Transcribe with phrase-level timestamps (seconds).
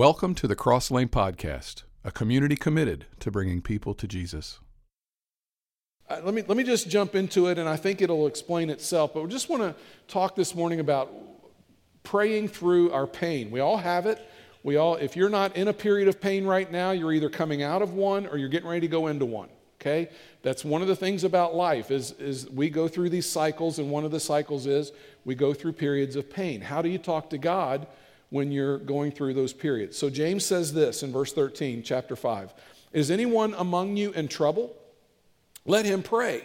[0.00, 4.58] Welcome to the Cross Lane Podcast, a community committed to bringing people to Jesus.
[6.08, 9.12] Uh, let me let me just jump into it, and I think it'll explain itself.
[9.12, 9.74] But we just want to
[10.08, 11.12] talk this morning about
[12.02, 13.50] praying through our pain.
[13.50, 14.26] We all have it.
[14.62, 17.62] We all, if you're not in a period of pain right now, you're either coming
[17.62, 19.50] out of one or you're getting ready to go into one.
[19.82, 20.08] Okay,
[20.40, 23.90] that's one of the things about life is is we go through these cycles, and
[23.90, 24.92] one of the cycles is
[25.26, 26.62] we go through periods of pain.
[26.62, 27.86] How do you talk to God?
[28.30, 29.98] When you're going through those periods.
[29.98, 32.54] So James says this in verse 13, chapter 5
[32.92, 34.74] Is anyone among you in trouble?
[35.66, 36.44] Let him pray.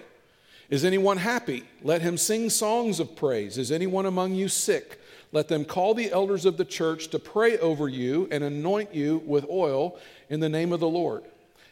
[0.70, 1.64] Is anyone happy?
[1.84, 3.58] Let him sing songs of praise.
[3.58, 5.00] Is anyone among you sick?
[5.32, 9.22] Let them call the elders of the church to pray over you and anoint you
[9.26, 9.98] with oil
[10.30, 11.24] in the name of the Lord.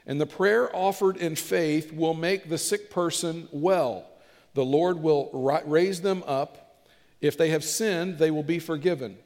[0.05, 4.05] And the prayer offered in faith will make the sick person well.
[4.53, 5.30] The Lord will
[5.66, 6.86] raise them up.
[7.22, 9.17] If they have sinned, they will be forgiven.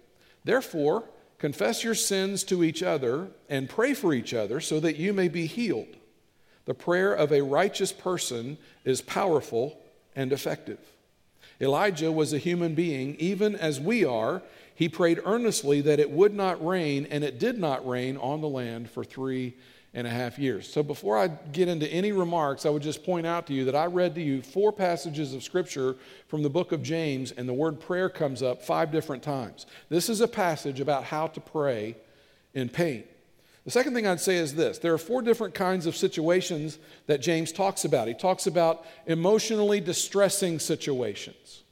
[0.44, 1.04] Therefore,
[1.38, 5.28] confess your sins to each other and pray for each other so that you may
[5.28, 5.98] be healed.
[6.66, 9.80] The prayer of a righteous person is powerful
[10.16, 10.80] and effective.
[11.62, 14.44] Elijah was a human being, even as we are.
[14.76, 18.48] He prayed earnestly that it would not rain, and it did not rain on the
[18.48, 19.56] land for three
[19.98, 20.72] and a half years.
[20.72, 23.76] So, before I get into any remarks, I would just point out to you that
[23.76, 25.96] I read to you four passages of Scripture
[26.28, 29.66] from the book of James, and the word prayer comes up five different times.
[29.90, 31.98] This is a passage about how to pray
[32.54, 33.06] in pain.
[33.66, 37.20] The second thing I'd say is this there are four different kinds of situations that
[37.20, 38.08] James talks about.
[38.08, 41.64] He talks about emotionally distressing situations.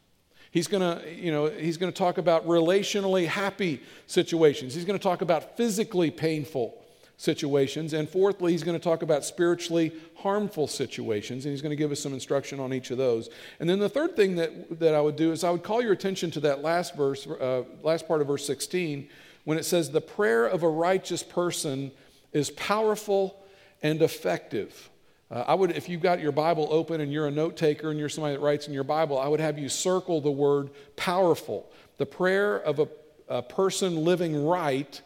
[0.49, 4.73] He's going to, you know, he's going to talk about relationally happy situations.
[4.73, 6.81] He's going to talk about physically painful
[7.17, 7.94] situations.
[7.94, 11.91] And fourthly, he's going to talk about spiritually harmful situations, and he's going to give
[11.91, 13.30] us some instruction on each of those.
[13.59, 15.93] And then the third thing that, that I would do is I would call your
[15.93, 19.08] attention to that last verse, uh, last part of verse 16,
[19.43, 21.91] when it says, The prayer of a righteous person
[22.33, 23.43] is powerful
[23.81, 24.89] and effective.
[25.31, 27.99] Uh, I would, if you've got your Bible open and you're a note taker and
[27.99, 31.71] you're somebody that writes in your Bible, I would have you circle the word powerful.
[31.97, 32.87] The prayer of a,
[33.27, 35.02] a person living right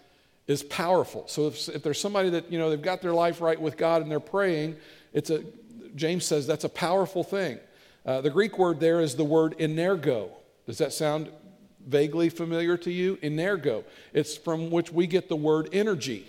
[0.50, 1.26] is powerful.
[1.28, 4.02] So if, if there's somebody that, you know, they've got their life right with God
[4.02, 4.78] and they're praying,
[5.14, 5.44] it's a,
[5.96, 7.60] James says that's a powerful thing.
[8.04, 10.32] Uh, the Greek word there is the word energo.
[10.66, 11.30] Does that sound
[11.86, 13.18] vaguely familiar to you?
[13.18, 13.84] Energo.
[14.12, 16.26] It's from which we get the word energy,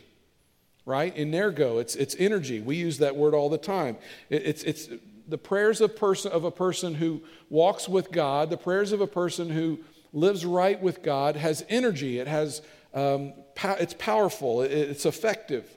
[0.85, 1.17] right?
[1.17, 1.81] Energo.
[1.81, 2.61] It's, it's energy.
[2.61, 3.97] We use that word all the time.
[4.29, 4.89] It, it's, it's
[5.29, 9.07] the prayers of, person, of a person who walks with God, the prayers of a
[9.07, 9.79] person who
[10.13, 12.19] lives right with God has energy.
[12.19, 12.61] It has
[12.93, 13.33] um,
[13.63, 15.69] it's powerful, it's effective.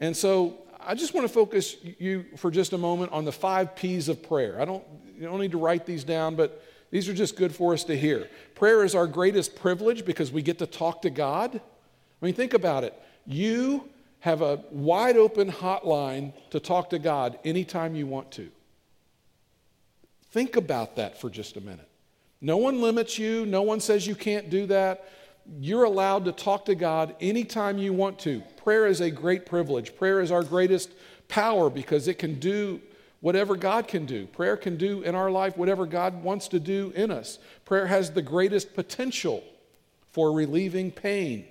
[0.00, 3.74] And so I just want to focus you for just a moment on the five
[3.74, 4.60] P's of prayer.
[4.60, 4.84] I don't,
[5.16, 7.96] you don't need to write these down, but these are just good for us to
[7.96, 8.28] hear.
[8.54, 11.56] Prayer is our greatest privilege because we get to talk to God.
[11.56, 12.94] I mean, think about it.
[13.26, 13.88] You
[14.20, 18.50] have a wide open hotline to talk to God anytime you want to.
[20.30, 21.88] Think about that for just a minute.
[22.40, 25.08] No one limits you, no one says you can't do that.
[25.60, 28.42] You're allowed to talk to God anytime you want to.
[28.56, 29.94] Prayer is a great privilege.
[29.96, 30.90] Prayer is our greatest
[31.28, 32.80] power because it can do
[33.20, 34.26] whatever God can do.
[34.26, 37.38] Prayer can do in our life whatever God wants to do in us.
[37.64, 39.42] Prayer has the greatest potential
[40.12, 41.46] for relieving pain.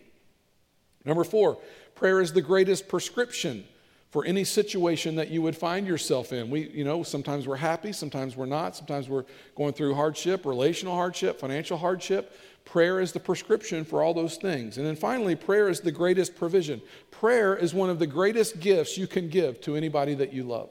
[1.06, 1.58] Number four,
[1.96, 3.66] prayer is the greatest prescription
[4.14, 6.52] for any situation that you would find yourself in.
[6.52, 9.26] We, you know, sometimes we're happy, sometimes we're not, sometimes we're
[9.56, 12.32] going through hardship, relational hardship, financial hardship.
[12.66, 14.78] Prayer is the prescription for all those things.
[14.78, 16.82] And then finally, prayer is the greatest provision.
[17.12, 20.70] Prayer is one of the greatest gifts you can give to anybody that you love.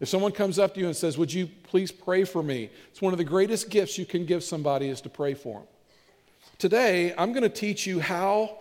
[0.00, 2.70] If someone comes up to you and says, Would you please pray for me?
[2.90, 5.68] It's one of the greatest gifts you can give somebody is to pray for them.
[6.58, 8.58] Today, I'm going to teach you how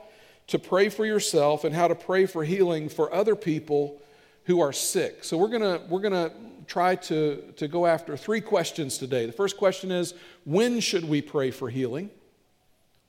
[0.47, 4.01] to pray for yourself and how to pray for healing for other people
[4.45, 5.23] who are sick.
[5.23, 6.31] So we're going to we're going to
[6.71, 9.25] try to, to go after three questions today.
[9.25, 10.13] The first question is
[10.45, 12.09] when should we pray for healing?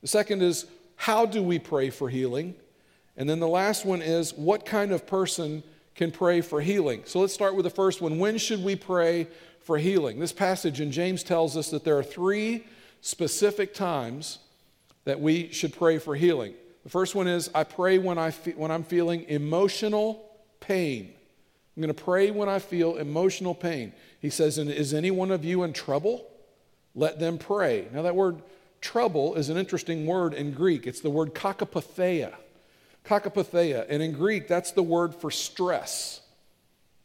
[0.01, 2.57] The second is how do we pray for healing?
[3.17, 5.63] And then the last one is what kind of person
[5.95, 7.03] can pray for healing?
[7.05, 8.19] So let's start with the first one.
[8.19, 9.29] When should we pray
[9.61, 10.19] for healing?
[10.19, 12.67] This passage in James tells us that there are three
[13.01, 14.41] specific times
[15.05, 16.55] that we should pray for healing.
[16.83, 20.29] The first one is I pray when, I fe- when I'm feeling emotional
[20.59, 21.15] pain.
[21.77, 23.93] I'm going to pray when I feel emotional pain.
[24.21, 26.27] He says, And is any one of you in trouble?
[26.95, 27.89] Let them pray.
[27.93, 28.43] Now, that word
[28.83, 30.87] trouble is an interesting word in Greek.
[30.87, 32.35] It's the word kakopatheia.
[33.07, 33.87] Kakopatheia.
[33.89, 36.21] And in Greek, that's the word for stress.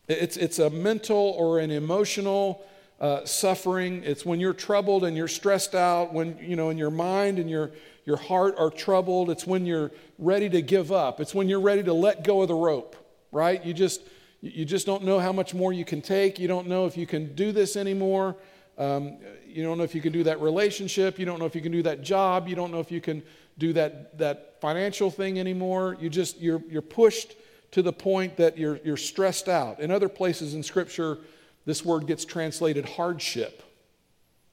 [0.07, 2.65] It's, it's a mental or an emotional
[2.99, 4.03] uh, suffering.
[4.03, 7.49] It's when you're troubled and you're stressed out, when, you know, in your mind and
[7.49, 7.71] you're,
[8.05, 9.29] your heart are troubled.
[9.29, 11.21] It's when you're ready to give up.
[11.21, 12.95] It's when you're ready to let go of the rope,
[13.31, 13.63] right?
[13.65, 14.01] You just,
[14.41, 16.39] you just don't know how much more you can take.
[16.39, 18.35] You don't know if you can do this anymore.
[18.77, 19.17] Um,
[19.47, 21.17] you don't know if you can do that relationship.
[21.17, 22.47] You don't know if you can do that job.
[22.47, 23.23] You don't know if you can
[23.57, 25.97] do that, that financial thing anymore.
[25.99, 27.35] You just, you're, you're pushed
[27.71, 29.79] to the point that you're, you're stressed out.
[29.79, 31.17] In other places in Scripture,
[31.65, 33.63] this word gets translated hardship,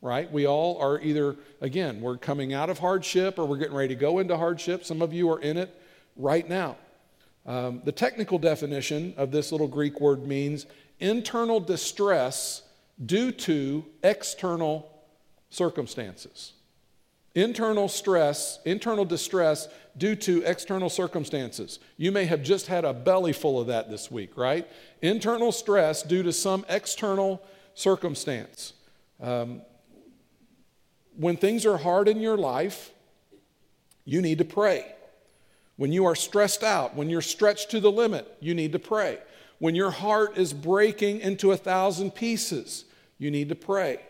[0.01, 0.31] right?
[0.33, 4.01] We all are either, again, we're coming out of hardship or we're getting ready to
[4.01, 4.85] go into hardship.
[4.85, 5.73] Some of you are in it
[6.17, 6.77] right now.
[7.47, 10.67] Um, the technical definition of this little Greek word means
[11.01, 12.63] internal distress
[13.05, 14.91] due to external
[15.51, 16.53] circumstances.
[17.35, 21.81] Internal stress, internal distress due to external circumstances.
[21.97, 24.69] You may have just had a belly full of that this week, right?
[25.03, 27.43] Internal stress due to some external
[27.75, 28.75] circumstance.
[29.21, 29.63] Um,
[31.17, 32.93] when things are hard in your life,
[34.05, 34.94] you need to pray.
[35.77, 39.19] When you are stressed out, when you're stretched to the limit, you need to pray.
[39.59, 42.85] When your heart is breaking into a thousand pieces,
[43.19, 44.01] you need to pray.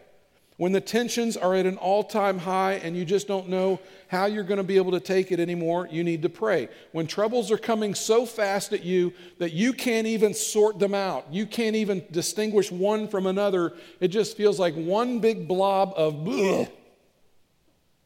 [0.57, 4.27] When the tensions are at an all time high and you just don't know how
[4.27, 6.69] you're going to be able to take it anymore, you need to pray.
[6.93, 11.27] When troubles are coming so fast at you that you can't even sort them out,
[11.33, 16.15] you can't even distinguish one from another, it just feels like one big blob of,
[16.15, 16.71] bleh,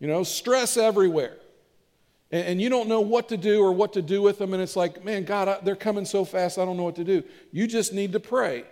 [0.01, 1.37] you know, stress everywhere.
[2.31, 4.63] And, and, you don't know what to do or what to do with them, and
[4.63, 7.23] it's like, man, God, I, they're coming so fast, I don't know what to do.
[7.53, 8.65] You just need to pray.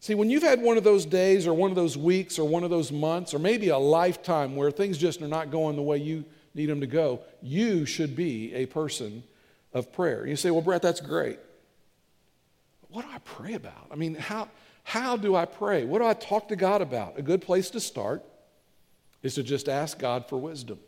[0.00, 2.64] See, when you've had one of those days or one of those weeks or one
[2.64, 5.98] of those months or maybe a lifetime where things just are not going the way
[5.98, 6.24] you
[6.54, 9.22] need them to go, you should be a person
[9.74, 10.26] of prayer.
[10.26, 11.38] You say, well, Brett, that's great.
[12.88, 13.88] What do I pray about?
[13.90, 14.48] I mean, how,
[14.84, 15.84] how do I pray?
[15.84, 17.18] What do I talk to God about?
[17.18, 18.24] A good place to start
[19.22, 20.78] is to just ask God for wisdom.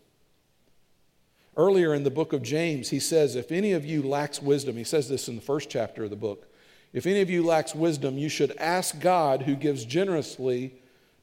[1.56, 4.84] Earlier in the book of James, he says, If any of you lacks wisdom, he
[4.84, 6.48] says this in the first chapter of the book,
[6.92, 10.74] if any of you lacks wisdom, you should ask God who gives generously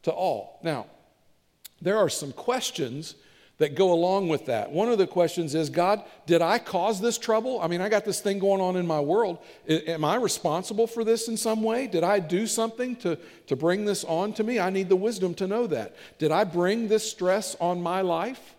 [0.04, 0.60] to all.
[0.64, 0.88] Now,
[1.82, 3.16] there are some questions
[3.60, 4.72] that go along with that.
[4.72, 7.60] One of the questions is God, did I cause this trouble?
[7.62, 9.38] I mean, I got this thing going on in my world.
[9.68, 11.86] Am I responsible for this in some way?
[11.86, 13.18] Did I do something to,
[13.48, 14.60] to bring this on to me?
[14.60, 15.96] I need the wisdom to know that.
[16.20, 18.56] Did I bring this stress on my life?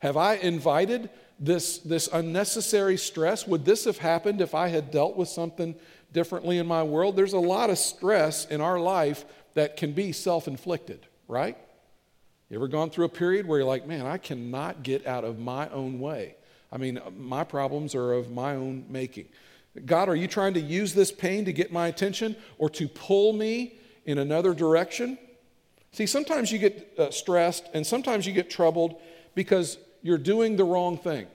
[0.00, 1.08] Have I invited
[1.38, 3.46] this, this unnecessary stress?
[3.46, 5.74] Would this have happened if I had dealt with something
[6.12, 7.16] differently in my world.
[7.16, 9.24] There's a lot of stress in our life
[9.54, 11.56] that can be self inflicted, right?
[12.48, 15.38] You ever gone through a period where you're like, man, I cannot get out of
[15.38, 16.36] my own way?
[16.72, 19.26] I mean, my problems are of my own making.
[19.86, 23.32] God, are you trying to use this pain to get my attention or to pull
[23.32, 25.16] me in another direction?
[25.92, 29.00] See, sometimes you get uh, stressed and sometimes you get troubled
[29.34, 31.26] because you're doing the wrong thing.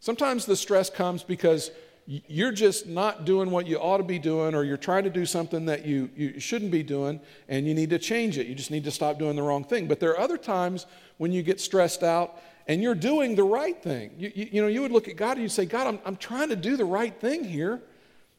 [0.00, 1.70] Sometimes the stress comes because
[2.06, 5.24] you're just not doing what you ought to be doing, or you're trying to do
[5.24, 7.18] something that you, you shouldn't be doing,
[7.48, 8.46] and you need to change it.
[8.46, 9.86] You just need to stop doing the wrong thing.
[9.86, 10.84] But there are other times
[11.16, 14.10] when you get stressed out and you're doing the right thing.
[14.18, 16.16] You, you, you know, you would look at God and you'd say, God, I'm, I'm
[16.16, 17.80] trying to do the right thing here.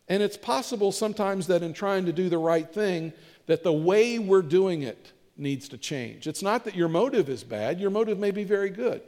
[0.08, 3.14] And it's possible sometimes that in trying to do the right thing,
[3.48, 6.28] that the way we're doing it needs to change.
[6.28, 9.02] It's not that your motive is bad, your motive may be very good.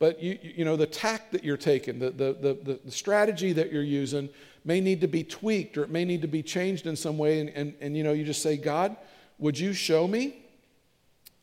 [0.00, 2.32] But you, you know, the tack that you're taking, the, the,
[2.64, 4.30] the, the, strategy that you're using
[4.64, 7.38] may need to be tweaked or it may need to be changed in some way.
[7.40, 8.96] And, and, and you know, you just say, God,
[9.38, 10.38] would you show me?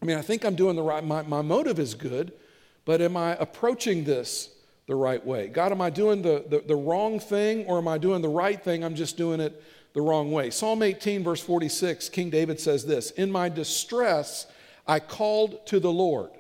[0.02, 2.34] I mean, I think I'm doing the right, my, my motive is good,
[2.84, 4.50] but am I approaching this
[4.88, 5.50] the right way?
[5.50, 8.62] God, am I doing the, the, the wrong thing or am I doing the right
[8.62, 8.84] thing?
[8.84, 10.50] I'm just doing it the wrong way.
[10.50, 14.48] Psalm 18, verse 46, King David says this In my distress,
[14.88, 16.32] I called to the Lord.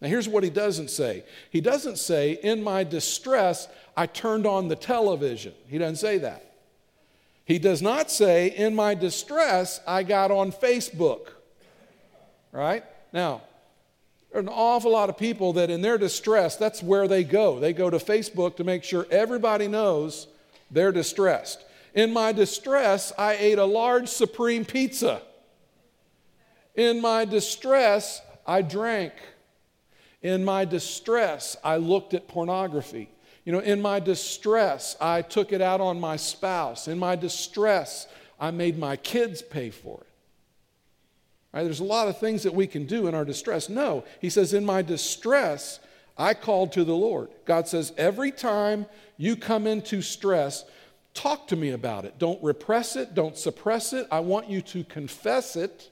[0.00, 1.24] Now, here's what he doesn't say.
[1.50, 5.52] He doesn't say, In my distress, I turned on the television.
[5.68, 6.54] He doesn't say that.
[7.44, 11.28] He does not say, In my distress, I got on Facebook.
[12.52, 12.84] Right?
[13.12, 13.42] Now,
[14.32, 17.58] an awful lot of people that in their distress, that's where they go.
[17.58, 20.28] They go to Facebook to make sure everybody knows
[20.70, 21.64] they're distressed.
[21.94, 25.20] In my distress, I ate a large supreme pizza.
[26.76, 29.12] In my distress, I drank.
[30.22, 33.10] In my distress, I looked at pornography.
[33.44, 36.88] You know, in my distress, I took it out on my spouse.
[36.88, 38.06] In my distress,
[38.38, 40.06] I made my kids pay for it.
[41.52, 41.64] Right?
[41.64, 43.68] There's a lot of things that we can do in our distress.
[43.68, 45.80] No, he says, in my distress,
[46.16, 47.30] I called to the Lord.
[47.44, 48.86] God says, every time
[49.16, 50.64] you come into stress,
[51.14, 52.18] talk to me about it.
[52.18, 54.06] Don't repress it, don't suppress it.
[54.12, 55.90] I want you to confess it,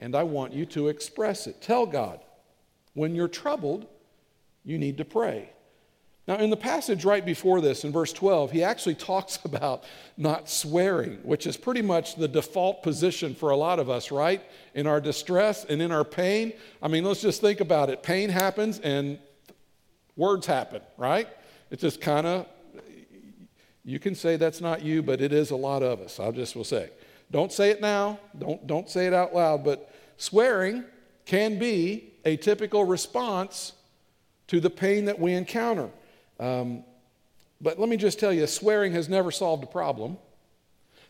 [0.00, 1.60] and I want you to express it.
[1.60, 2.20] Tell God,
[2.96, 3.86] When you're troubled,
[4.64, 5.50] you need to pray.
[6.26, 9.84] Now, in the passage right before this, in verse 12, he actually talks about
[10.16, 14.42] not swearing, which is pretty much the default position for a lot of us, right?
[14.72, 16.54] In our distress and in our pain.
[16.82, 18.02] I mean, let's just think about it.
[18.02, 19.18] Pain happens and
[20.16, 21.28] words happen, right?
[21.70, 22.46] It's just kind of,
[23.84, 26.18] you can say that's not you, but it is a lot of us.
[26.18, 26.88] I just will say.
[27.30, 30.82] Don't say it now, don't, don't say it out loud, but swearing
[31.26, 33.72] can be a typical response
[34.46, 35.90] to the pain that we encounter.
[36.40, 36.84] Um,
[37.60, 40.18] but let me just tell you swearing has never solved a problem.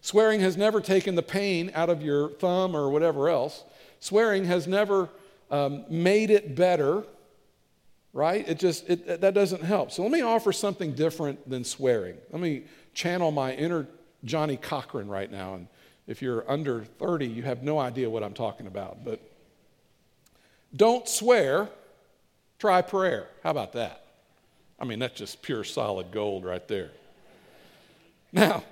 [0.01, 3.65] Swearing has never taken the pain out of your thumb or whatever else.
[4.01, 5.09] Swearing has never
[5.51, 7.05] um, made it better,
[8.13, 8.49] right?
[8.49, 9.91] It just, it, that doesn't help.
[9.91, 12.17] So let me offer something different than swearing.
[12.31, 13.87] Let me channel my inner
[14.25, 15.55] Johnnie Cochran right now.
[15.55, 15.67] And
[16.07, 19.05] if you're under 30, you have no idea what I'm talking about.
[19.05, 19.21] But
[20.77, 21.69] don't swear,
[22.59, 23.29] try prayer.
[23.43, 24.05] How about that?
[24.79, 26.91] I mean, that's just pure solid gold right there.
[28.33, 28.63] Now,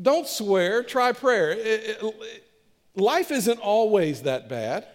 [0.00, 1.50] don't swear, try prayer.
[1.50, 2.14] It, it,
[2.94, 4.86] life isn't always that bad.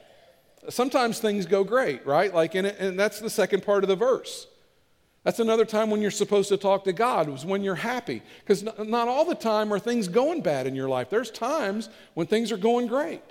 [0.69, 2.33] Sometimes things go great, right?
[2.33, 4.47] Like, in and that's the second part of the verse.
[5.23, 8.21] That's another time when you're supposed to talk to God, was when you're happy.
[8.39, 11.09] Because not all the time are things going bad in your life.
[11.09, 13.21] There's times when things are going great.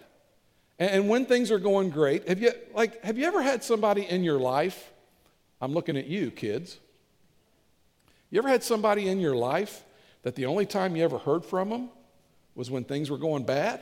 [0.79, 4.23] And when things are going great, have you, like, have you ever had somebody in
[4.23, 4.93] your life
[5.61, 6.79] I'm looking at you, kids.
[8.31, 9.85] You ever had somebody in your life
[10.23, 11.91] that the only time you ever heard from them
[12.55, 13.81] was when things were going bad?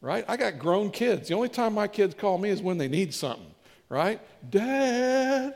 [0.00, 0.24] Right?
[0.28, 1.28] I got grown kids.
[1.28, 3.54] The only time my kids call me is when they need something,
[3.88, 4.20] right?
[4.48, 5.54] Dad.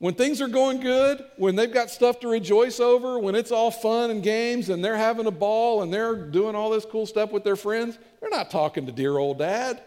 [0.00, 3.70] When things are going good, when they've got stuff to rejoice over, when it's all
[3.70, 7.30] fun and games and they're having a ball and they're doing all this cool stuff
[7.30, 9.82] with their friends, they're not talking to dear old dad.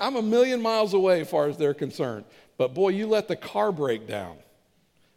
[0.00, 2.24] I'm a million miles away as far as they're concerned.
[2.56, 4.38] But boy, you let the car break down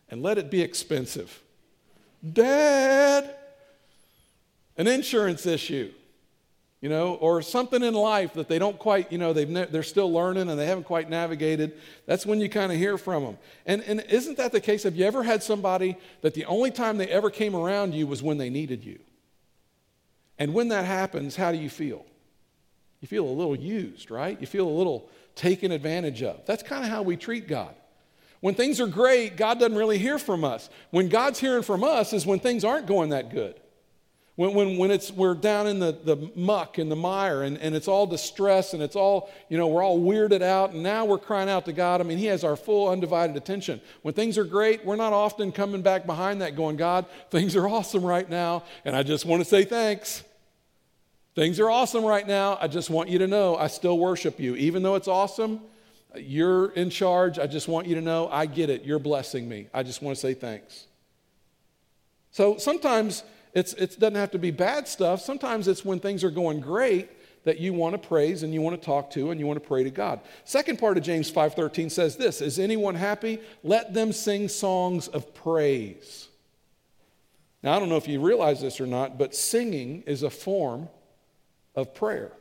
[0.09, 1.41] and let it be expensive.
[2.21, 3.33] Dad,
[4.77, 5.93] an insurance issue,
[6.81, 9.83] you know, or something in life that they don't quite, you know, they've ne- they're
[9.83, 11.73] still learning and they haven't quite navigated.
[12.07, 13.37] That's when you kind of hear from them.
[13.67, 14.81] And, and isn't that the case?
[14.83, 18.23] Have you ever had somebody that the only time they ever came around you was
[18.23, 18.99] when they needed you?
[20.39, 22.03] And when that happens, how do you feel?
[22.99, 24.39] You feel a little used, right?
[24.41, 26.43] You feel a little taken advantage of.
[26.47, 27.75] That's kind of how we treat God.
[28.39, 30.71] When things are great, God doesn't really hear from us.
[30.89, 33.59] When God's hearing from us is when things aren't going that good.
[34.41, 37.75] When, when, when it's, we're down in the, the muck and the mire and, and
[37.75, 41.19] it's all distress and it's all, you know, we're all weirded out and now we're
[41.19, 42.01] crying out to God.
[42.01, 43.79] I mean, He has our full undivided attention.
[44.01, 47.67] When things are great, we're not often coming back behind that going, God, things are
[47.67, 50.23] awesome right now and I just want to say thanks.
[51.35, 52.57] Things are awesome right now.
[52.59, 54.55] I just want you to know I still worship you.
[54.55, 55.61] Even though it's awesome,
[56.15, 57.37] you're in charge.
[57.37, 58.85] I just want you to know I get it.
[58.85, 59.67] You're blessing me.
[59.71, 60.87] I just want to say thanks.
[62.31, 65.21] So sometimes it's, it doesn't have to be bad stuff.
[65.21, 67.09] Sometimes it's when things are going great
[67.43, 69.67] that you want to praise and you want to talk to and you want to
[69.67, 70.21] pray to God.
[70.45, 73.39] Second part of James 5:13 says this, is anyone happy?
[73.63, 76.29] Let them sing songs of praise.
[77.63, 80.87] Now I don't know if you realize this or not, but singing is a form
[81.75, 82.31] of prayer.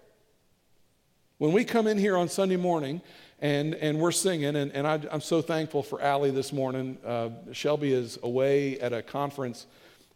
[1.38, 3.00] When we come in here on Sunday morning
[3.38, 6.98] and, and we're singing, and, and I, am so thankful for Allie this morning.
[7.04, 9.66] Uh, Shelby is away at a conference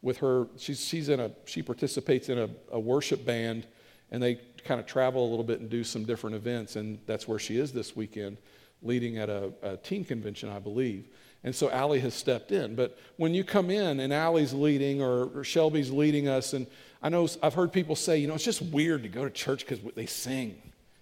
[0.04, 0.46] with her.
[0.58, 3.66] She's, she's in a, she participates in a, a worship band,
[4.10, 7.26] and they kind of travel a little bit and do some different events, and that's
[7.26, 8.36] where she is this weekend,
[8.82, 11.08] leading at a, a teen convention, I believe.
[11.42, 12.74] And so Allie has stepped in.
[12.74, 16.66] But when you come in and Allie's leading or, or Shelby's leading us, and
[17.02, 19.66] I know I've heard people say, you know, it's just weird to go to church
[19.66, 20.60] because they sing.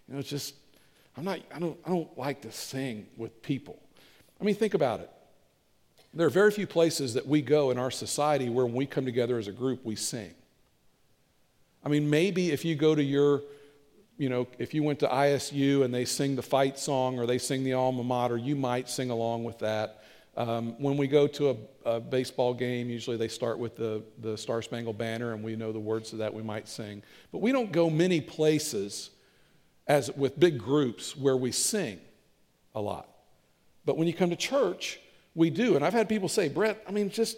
[0.08, 0.54] You know, it's just,
[1.16, 3.80] I'm not, I don't, I don't like to sing with people.
[4.40, 5.10] I mean, think about it.
[6.14, 9.06] There are very few places that we go in our society where when we come
[9.06, 10.34] together as a group, we sing.
[11.84, 13.42] I mean, maybe if you go to your,
[14.18, 17.38] you know, if you went to ISU and they sing the fight song or they
[17.38, 20.04] sing the alma mater, you might sing along with that.
[20.36, 24.38] Um, when we go to a, a, baseball game, usually they start with the, the
[24.38, 27.02] Star Spangled Banner, and we know the words to that we might sing.
[27.32, 29.10] But we don't go many places
[29.86, 32.00] as with big groups where we sing
[32.74, 33.08] a lot.
[33.84, 35.00] But when you come to church,
[35.34, 35.76] we do.
[35.76, 37.36] And I've had people say, Brett, I mean, just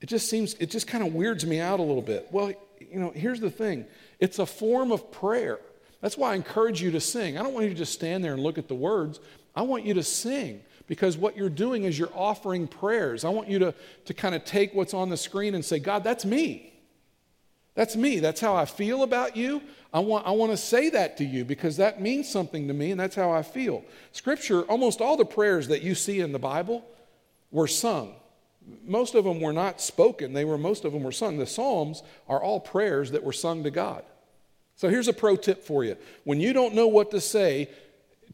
[0.00, 2.28] it just seems it just kind of weirds me out a little bit.
[2.30, 3.86] Well, you know, here's the thing.
[4.20, 5.58] It's a form of prayer.
[6.00, 7.38] That's why I encourage you to sing.
[7.38, 9.18] I don't want you to just stand there and look at the words.
[9.54, 13.24] I want you to sing because what you're doing is you're offering prayers.
[13.24, 16.04] I want you to, to kind of take what's on the screen and say, God,
[16.04, 16.72] that's me.
[17.74, 18.20] That's me.
[18.20, 19.62] That's how I feel about you.
[19.92, 22.90] I want, I want to say that to you because that means something to me
[22.90, 23.82] and that's how I feel.
[24.12, 26.84] Scripture, almost all the prayers that you see in the Bible
[27.56, 28.12] were sung.
[28.84, 31.38] Most of them were not spoken, they were most of them were sung.
[31.38, 34.04] The Psalms are all prayers that were sung to God.
[34.74, 35.96] So here's a pro tip for you.
[36.24, 37.70] When you don't know what to say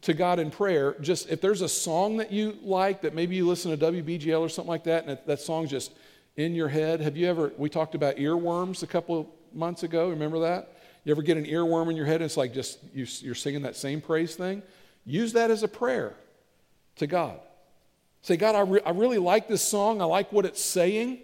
[0.01, 3.47] to God in prayer, just if there's a song that you like that maybe you
[3.47, 5.93] listen to WBGL or something like that, and that song's just
[6.35, 6.99] in your head.
[6.99, 10.75] Have you ever, we talked about earworms a couple of months ago, remember that?
[11.05, 13.61] You ever get an earworm in your head and it's like just you, you're singing
[13.61, 14.63] that same praise thing?
[15.05, 16.13] Use that as a prayer
[16.97, 17.39] to God.
[18.23, 20.01] Say, God, I, re- I really like this song.
[20.01, 21.19] I like what it's saying.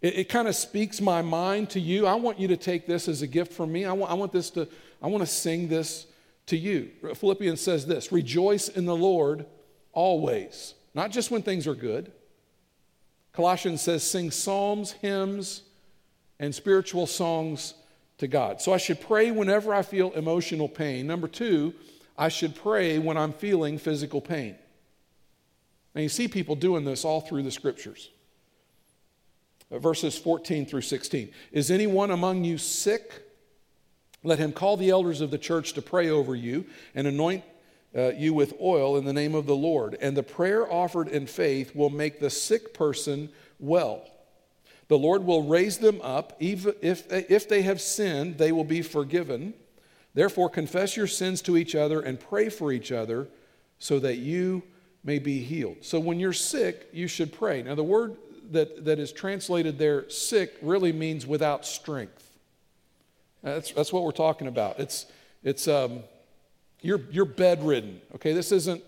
[0.00, 2.06] It, it kind of speaks my mind to you.
[2.06, 3.84] I want you to take this as a gift from me.
[3.84, 4.68] I want, I want this to,
[5.02, 6.06] I want to sing this
[6.46, 6.90] to you.
[7.14, 9.44] Philippians says this rejoice in the Lord
[9.92, 12.12] always, not just when things are good.
[13.32, 15.62] Colossians says, sing psalms, hymns,
[16.38, 17.74] and spiritual songs
[18.18, 18.62] to God.
[18.62, 21.06] So I should pray whenever I feel emotional pain.
[21.08, 21.74] Number two,
[22.16, 24.56] I should pray when I'm feeling physical pain.
[25.96, 28.10] Now you see people doing this all through the scriptures.
[29.72, 31.30] Uh, verses 14 through 16.
[31.52, 33.22] Is anyone among you sick?
[34.22, 37.44] Let him call the elders of the church to pray over you and anoint
[37.96, 41.26] uh, you with oil in the name of the Lord, and the prayer offered in
[41.26, 44.06] faith will make the sick person well.
[44.88, 46.36] The Lord will raise them up.
[46.40, 49.54] Even if, if they have sinned, they will be forgiven.
[50.12, 53.28] Therefore, confess your sins to each other and pray for each other
[53.78, 54.62] so that you
[55.06, 55.78] may be healed.
[55.80, 57.62] So, when you're sick, you should pray.
[57.62, 58.16] Now, the word
[58.50, 62.30] that, that is translated there, sick, really means without strength.
[63.42, 64.80] That's, that's what we're talking about.
[64.80, 65.06] It's,
[65.44, 66.00] it's, um,
[66.80, 68.32] you're, you're bedridden, okay?
[68.32, 68.82] This isn't,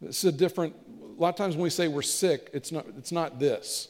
[0.00, 0.76] this is a different,
[1.16, 3.88] a lot of times when we say we're sick, it's not, it's not this.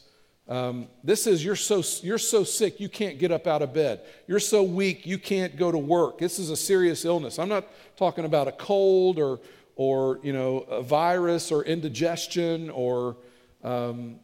[0.48, 4.00] Um, this is you're so, you're so sick you can't get up out of bed.
[4.26, 6.18] You're so weak you can't go to work.
[6.18, 7.38] This is a serious illness.
[7.38, 9.40] I'm not talking about a cold or,
[9.78, 13.16] or you know, a virus or indigestion or
[13.64, 14.16] um,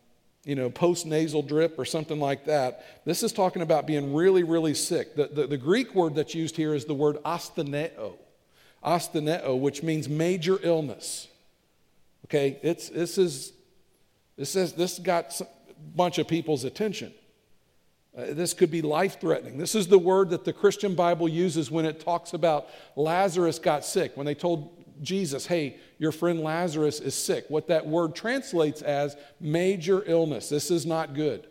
[0.45, 2.85] you know, post nasal drip or something like that.
[3.07, 5.17] This is talking about being really, really sick.
[5.17, 8.19] The, the, the Greek word that's used here is the word astheneo
[8.85, 11.29] astheneo, which means major illness.
[12.27, 13.53] Okay, it's, this is
[14.37, 15.47] this is this got a
[15.95, 17.13] bunch of people's attention.
[18.17, 19.59] Uh, this could be life threatening.
[19.59, 23.85] This is the word that the Christian Bible uses when it talks about Lazarus got
[23.85, 24.17] sick.
[24.17, 29.17] When they told Jesus, hey, your friend Lazarus is sick, what that word translates as
[29.41, 30.49] major illness.
[30.49, 31.47] This is not good.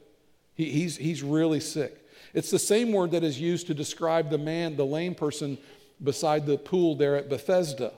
[0.56, 2.00] He, he's, he's really sick.
[2.34, 5.58] It's the same word that is used to describe the man, the lame person
[6.04, 7.94] beside the pool there at Bethesda.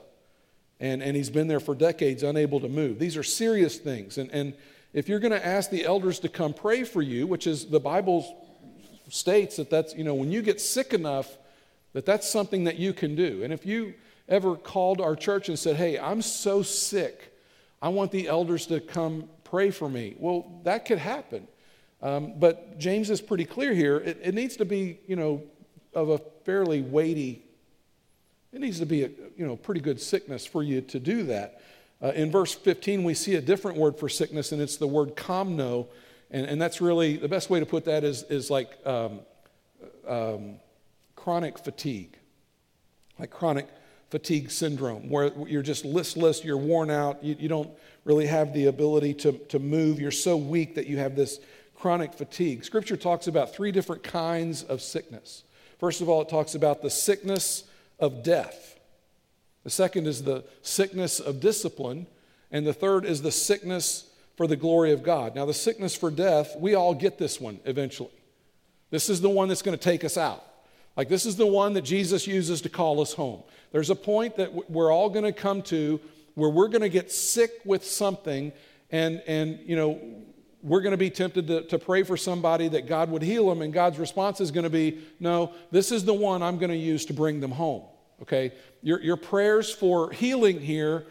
[0.78, 2.98] And, and he's been there for decades, unable to move.
[2.98, 4.18] These are serious things.
[4.18, 4.54] And, and
[4.92, 7.80] if you're going to ask the elders to come pray for you, which is the
[7.80, 8.44] Bible
[9.08, 11.38] states that that's, you know, when you get sick enough,
[11.94, 13.42] that that's something that you can do.
[13.42, 13.94] And if you
[14.28, 17.34] ever called our church and said, hey, I'm so sick,
[17.80, 21.46] I want the elders to come pray for me, well, that could happen.
[22.02, 23.96] Um, but James is pretty clear here.
[23.96, 25.42] It, it needs to be, you know,
[25.94, 27.46] of a fairly weighty
[28.56, 31.60] it needs to be a you know, pretty good sickness for you to do that.
[32.02, 35.14] Uh, in verse 15, we see a different word for sickness, and it's the word
[35.14, 35.88] kamno.
[36.30, 39.20] And, and that's really the best way to put that is, is like um,
[40.08, 40.54] um,
[41.16, 42.16] chronic fatigue,
[43.18, 43.68] like chronic
[44.10, 47.70] fatigue syndrome, where you're just listless, you're worn out, you, you don't
[48.04, 51.40] really have the ability to, to move, you're so weak that you have this
[51.74, 52.64] chronic fatigue.
[52.64, 55.42] Scripture talks about three different kinds of sickness.
[55.78, 57.64] First of all, it talks about the sickness
[57.98, 58.78] of death.
[59.64, 62.06] The second is the sickness of discipline.
[62.52, 65.34] And the third is the sickness for the glory of God.
[65.34, 68.10] Now, the sickness for death, we all get this one eventually.
[68.90, 70.45] This is the one that's going to take us out.
[70.96, 73.42] Like, this is the one that Jesus uses to call us home.
[73.72, 76.00] There's a point that we're all going to come to
[76.34, 78.52] where we're going to get sick with something,
[78.90, 80.00] and, and you know,
[80.62, 83.62] we're going to be tempted to, to pray for somebody that God would heal them,
[83.62, 86.76] and God's response is going to be, No, this is the one I'm going to
[86.76, 87.84] use to bring them home.
[88.22, 88.52] Okay?
[88.82, 91.06] Your, your prayers for healing here,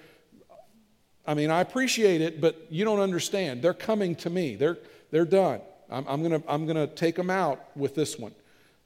[1.27, 3.61] I mean, I appreciate it, but you don't understand.
[3.61, 4.77] They're coming to me, they're,
[5.11, 5.61] they're done.
[5.89, 8.33] I'm, I'm going to I'm going to take them out with this one.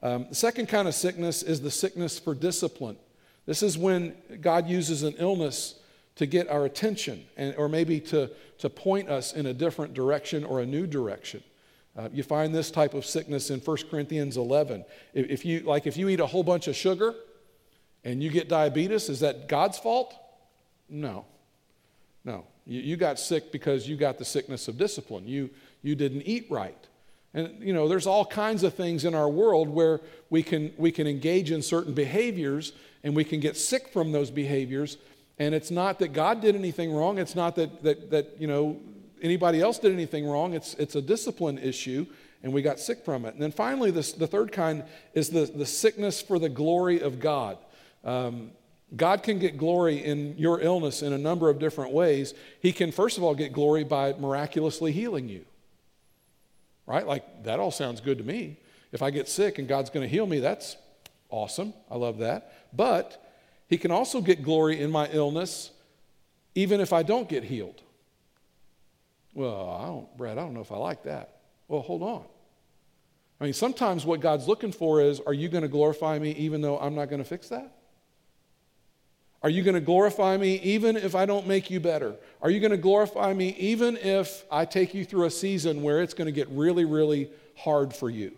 [0.01, 2.97] Um, the second kind of sickness is the sickness for discipline.
[3.45, 5.75] This is when God uses an illness
[6.15, 10.43] to get our attention and, or maybe to, to point us in a different direction
[10.43, 11.43] or a new direction.
[11.97, 14.85] Uh, you find this type of sickness in 1 Corinthians 11.
[15.13, 17.15] If, if, you, like if you eat a whole bunch of sugar
[18.03, 20.15] and you get diabetes, is that God's fault?
[20.87, 21.25] No.
[22.23, 22.45] No.
[22.65, 25.27] You, you got sick because you got the sickness of discipline.
[25.27, 25.49] You,
[25.81, 26.87] you didn't eat right.
[27.33, 30.91] And you know, there's all kinds of things in our world where we can we
[30.91, 34.97] can engage in certain behaviors and we can get sick from those behaviors.
[35.37, 37.17] And it's not that God did anything wrong.
[37.17, 38.79] It's not that that that you know
[39.21, 40.53] anybody else did anything wrong.
[40.53, 42.05] It's it's a discipline issue,
[42.43, 43.33] and we got sick from it.
[43.33, 47.19] And then finally, this, the third kind is the, the sickness for the glory of
[47.19, 47.57] God.
[48.03, 48.51] Um,
[48.95, 52.33] God can get glory in your illness in a number of different ways.
[52.59, 55.45] He can, first of all, get glory by miraculously healing you.
[56.89, 57.05] Right?
[57.05, 58.57] Like, that all sounds good to me.
[58.91, 60.75] If I get sick and God's going to heal me, that's
[61.29, 61.71] awesome.
[61.89, 62.51] I love that.
[62.73, 63.23] But
[63.67, 65.69] He can also get glory in my illness,
[66.55, 67.83] even if I don't get healed.
[69.35, 71.41] Well, I don't, Brad, I don't know if I like that.
[71.67, 72.25] Well, hold on.
[73.39, 76.61] I mean, sometimes what God's looking for is are you going to glorify me even
[76.61, 77.71] though I'm not going to fix that?
[79.41, 82.15] Are you going to glorify me even if I don't make you better?
[82.41, 86.01] Are you going to glorify me even if I take you through a season where
[86.01, 88.33] it's going to get really, really hard for you?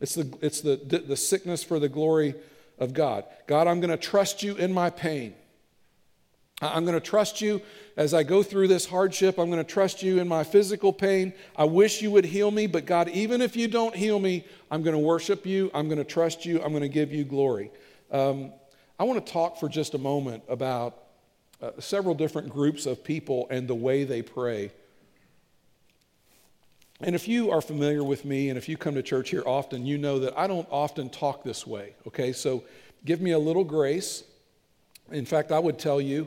[0.00, 2.34] It's the, it's the, the sickness for the glory
[2.78, 3.24] of God.
[3.46, 5.34] God, I'm going to trust you in my pain.
[6.60, 7.62] I'm going to trust you
[7.96, 9.38] as I go through this hardship.
[9.38, 11.32] I'm going to trust you in my physical pain.
[11.56, 14.82] I wish you would heal me, but God, even if you don't heal me, I'm
[14.82, 15.70] going to worship you.
[15.72, 16.60] I'm going to trust you.
[16.62, 17.70] I'm going to give you glory.
[18.10, 18.52] Um,
[18.98, 20.96] I want to talk for just a moment about
[21.62, 24.72] uh, several different groups of people and the way they pray.
[27.00, 29.86] And if you are familiar with me and if you come to church here often,
[29.86, 32.32] you know that I don't often talk this way, okay?
[32.32, 32.64] So
[33.04, 34.24] give me a little grace.
[35.12, 36.26] In fact, I would tell you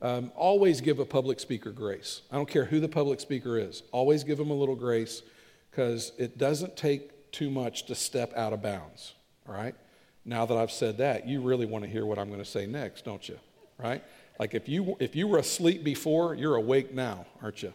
[0.00, 2.22] um, always give a public speaker grace.
[2.30, 5.22] I don't care who the public speaker is, always give them a little grace
[5.70, 9.14] because it doesn't take too much to step out of bounds,
[9.48, 9.74] all right?
[10.24, 12.66] Now that I've said that, you really want to hear what I'm going to say
[12.66, 13.38] next, don't you?
[13.78, 14.02] Right?
[14.38, 17.74] Like if you if you were asleep before, you're awake now, aren't you?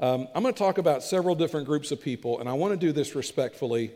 [0.00, 2.76] Um, I'm going to talk about several different groups of people, and I want to
[2.76, 3.90] do this respectfully,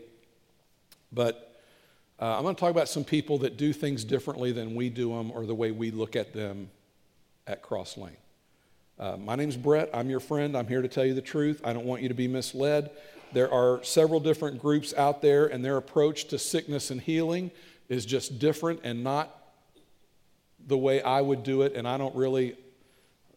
[1.13, 1.57] but
[2.19, 5.15] uh, I'm going to talk about some people that do things differently than we do
[5.15, 6.69] them or the way we look at them
[7.47, 8.17] at Cross Lane.
[8.99, 9.89] Uh, my name's Brett.
[9.93, 10.57] I'm your friend.
[10.57, 11.61] I'm here to tell you the truth.
[11.63, 12.91] I don't want you to be misled.
[13.31, 17.49] There are several different groups out there, and their approach to sickness and healing
[17.93, 19.39] is just different and not
[20.65, 21.75] the way I would do it.
[21.75, 22.57] And I don't really,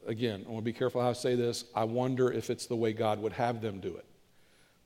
[0.06, 1.64] again, I want to be careful how I say this.
[1.74, 4.04] I wonder if it's the way God would have them do it.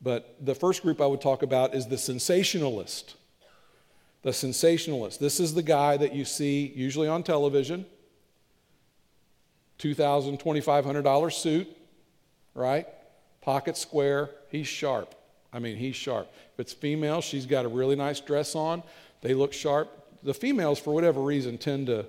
[0.03, 3.15] But the first group I would talk about is the sensationalist.
[4.23, 5.21] The sensationalist.
[5.21, 7.87] This is the guy that you see usually on television.
[9.79, 11.69] $2,000, $2,500 suit,
[12.55, 12.87] right?
[13.41, 14.31] Pocket square.
[14.51, 15.15] He's sharp.
[15.53, 16.29] I mean, he's sharp.
[16.55, 18.83] If it's female, she's got a really nice dress on.
[19.21, 19.89] They look sharp.
[20.23, 22.07] The females, for whatever reason, tend to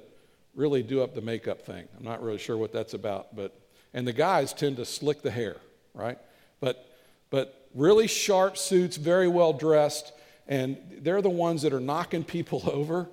[0.56, 1.88] really do up the makeup thing.
[1.98, 3.58] I'm not really sure what that's about, but
[3.94, 5.58] and the guys tend to slick the hair,
[5.94, 6.18] right?
[6.60, 6.86] But
[7.30, 10.12] but really sharp suits, very well dressed,
[10.48, 13.10] and they're the ones that are knocking people over,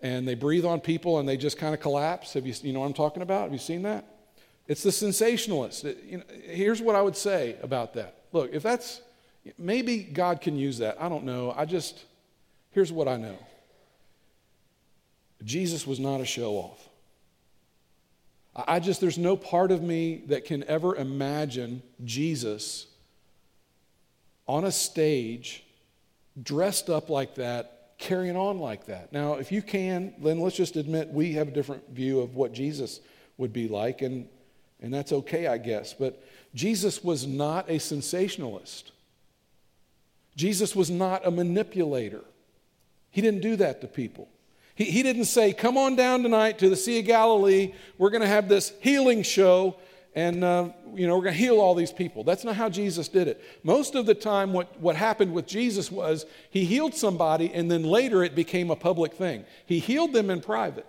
[0.00, 2.34] and they breathe on people and they just kind of collapse.
[2.34, 3.44] Have you you know what I'm talking about?
[3.44, 4.04] Have you seen that?
[4.66, 5.84] It's the sensationalist.
[5.84, 8.22] It, you know, here's what I would say about that.
[8.32, 9.00] Look, if that's
[9.56, 11.00] maybe God can use that.
[11.00, 11.54] I don't know.
[11.56, 12.04] I just
[12.78, 13.36] Here's what I know
[15.42, 16.88] Jesus was not a show off.
[18.54, 22.86] I just, there's no part of me that can ever imagine Jesus
[24.46, 25.64] on a stage,
[26.40, 29.12] dressed up like that, carrying on like that.
[29.12, 32.52] Now, if you can, then let's just admit we have a different view of what
[32.52, 33.00] Jesus
[33.38, 34.28] would be like, and,
[34.80, 35.94] and that's okay, I guess.
[35.94, 38.92] But Jesus was not a sensationalist,
[40.36, 42.22] Jesus was not a manipulator.
[43.18, 44.28] He didn't do that to people.
[44.76, 47.74] He, he didn't say, Come on down tonight to the Sea of Galilee.
[47.98, 49.74] We're going to have this healing show,
[50.14, 52.22] and uh, you know, we're going to heal all these people.
[52.22, 53.42] That's not how Jesus did it.
[53.64, 57.82] Most of the time, what, what happened with Jesus was he healed somebody, and then
[57.82, 59.44] later it became a public thing.
[59.66, 60.86] He healed them in private.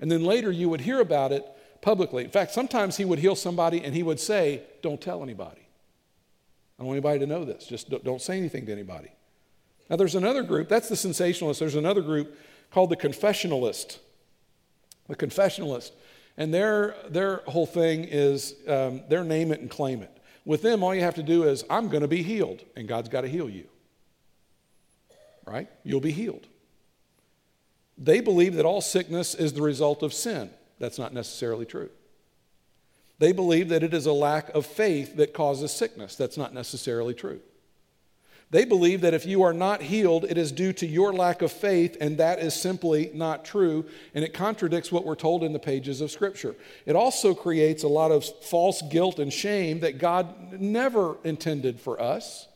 [0.00, 1.44] And then later you would hear about it
[1.82, 2.24] publicly.
[2.24, 5.60] In fact, sometimes he would heal somebody and he would say, Don't tell anybody.
[5.60, 7.66] I don't want anybody to know this.
[7.66, 9.10] Just don't say anything to anybody.
[9.92, 11.60] Now, there's another group, that's the sensationalist.
[11.60, 12.38] There's another group
[12.70, 13.98] called the confessionalist.
[15.06, 15.90] The confessionalist.
[16.38, 20.10] And their, their whole thing is um, their name it and claim it.
[20.46, 23.10] With them, all you have to do is, I'm going to be healed, and God's
[23.10, 23.66] got to heal you.
[25.46, 25.68] Right?
[25.84, 26.46] You'll be healed.
[27.98, 30.48] They believe that all sickness is the result of sin.
[30.78, 31.90] That's not necessarily true.
[33.18, 36.16] They believe that it is a lack of faith that causes sickness.
[36.16, 37.42] That's not necessarily true.
[38.52, 41.50] They believe that if you are not healed, it is due to your lack of
[41.50, 45.58] faith, and that is simply not true, and it contradicts what we're told in the
[45.58, 46.54] pages of Scripture.
[46.84, 51.98] It also creates a lot of false guilt and shame that God never intended for
[51.98, 52.46] us.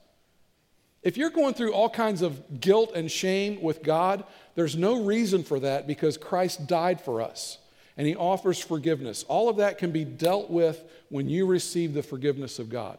[1.03, 5.45] If you're going through all kinds of guilt and shame with God, there's no reason
[5.45, 7.57] for that because Christ died for us
[7.97, 9.25] and He offers forgiveness.
[9.29, 12.99] All of that can be dealt with when you receive the forgiveness of God.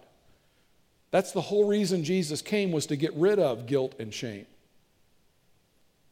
[1.12, 4.46] That's the whole reason Jesus came was to get rid of guilt and shame.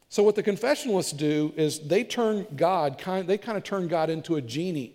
[0.08, 4.36] So what the confessionalists do is they turn God, they kind of turn God into
[4.36, 4.94] a genie.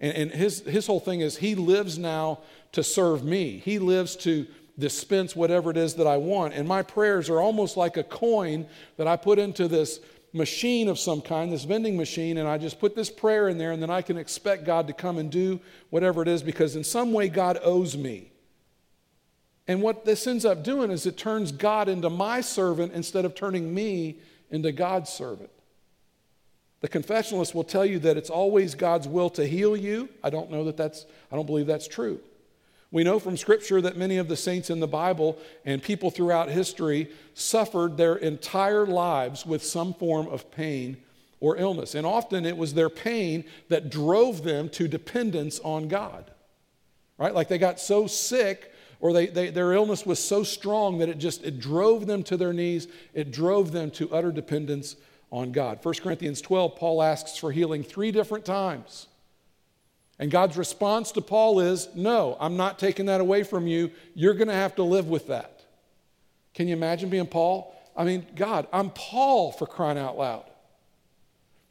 [0.00, 2.40] And, his, his whole thing is he lives now
[2.72, 3.62] to serve me.
[3.64, 4.46] He lives to
[4.78, 6.52] dispense whatever it is that I want.
[6.54, 10.00] And my prayers are almost like a coin that I put into this
[10.32, 13.70] machine of some kind, this vending machine, and I just put this prayer in there,
[13.70, 16.84] and then I can expect God to come and do whatever it is because in
[16.84, 18.30] some way God owes me.
[19.66, 23.34] And what this ends up doing is it turns God into my servant instead of
[23.34, 24.18] turning me
[24.50, 25.50] into God's servant.
[26.80, 30.10] The confessionalist will tell you that it's always God's will to heal you.
[30.22, 32.20] I don't know that that's, I don't believe that's true.
[32.90, 36.50] We know from Scripture that many of the saints in the Bible and people throughout
[36.50, 40.98] history suffered their entire lives with some form of pain
[41.40, 41.94] or illness.
[41.94, 46.30] And often it was their pain that drove them to dependence on God.
[47.18, 47.34] Right?
[47.34, 51.18] Like they got so sick or they, they, their illness was so strong that it
[51.18, 52.88] just it drove them to their knees.
[53.12, 54.96] It drove them to utter dependence
[55.30, 55.78] on god.
[55.82, 59.08] 1 corinthians 12 paul asks for healing three different times.
[60.18, 63.90] And god's response to paul is no i'm not taking that away from you.
[64.14, 65.62] You're going to have to live with that.
[66.54, 67.74] Can you imagine being paul?
[67.96, 70.44] I mean god i'm paul for crying out loud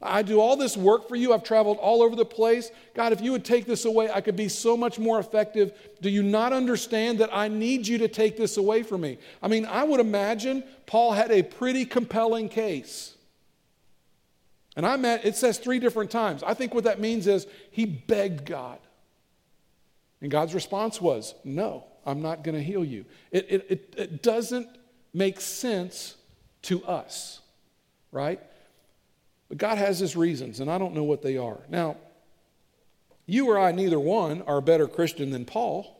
[0.04, 1.32] I do all this work for you.
[1.32, 2.70] I've traveled all over the place.
[2.94, 5.72] God, if you would take this away, I could be so much more effective.
[6.02, 9.18] Do you not understand that I need you to take this away from me?
[9.42, 13.14] I mean, I would imagine Paul had a pretty compelling case.
[14.76, 16.42] And I met, it says three different times.
[16.42, 18.78] I think what that means is he begged God.
[20.20, 23.06] And God's response was, No, I'm not going to heal you.
[23.30, 24.68] It, it, it, it doesn't
[25.14, 26.16] make sense
[26.62, 27.40] to us,
[28.10, 28.40] right?
[29.54, 31.60] But God has his reasons, and I don't know what they are.
[31.68, 31.96] Now,
[33.24, 35.96] you or I, neither one, are a better Christian than Paul.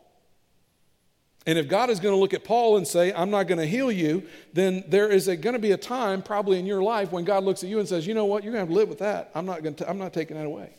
[1.47, 3.67] And if God is going to look at Paul and say, I'm not going to
[3.67, 7.23] heal you, then there is going to be a time, probably in your life, when
[7.23, 8.43] God looks at you and says, You know what?
[8.43, 9.31] You're going to have to live with that.
[9.37, 10.71] I'm not, going to, I'm not taking that away.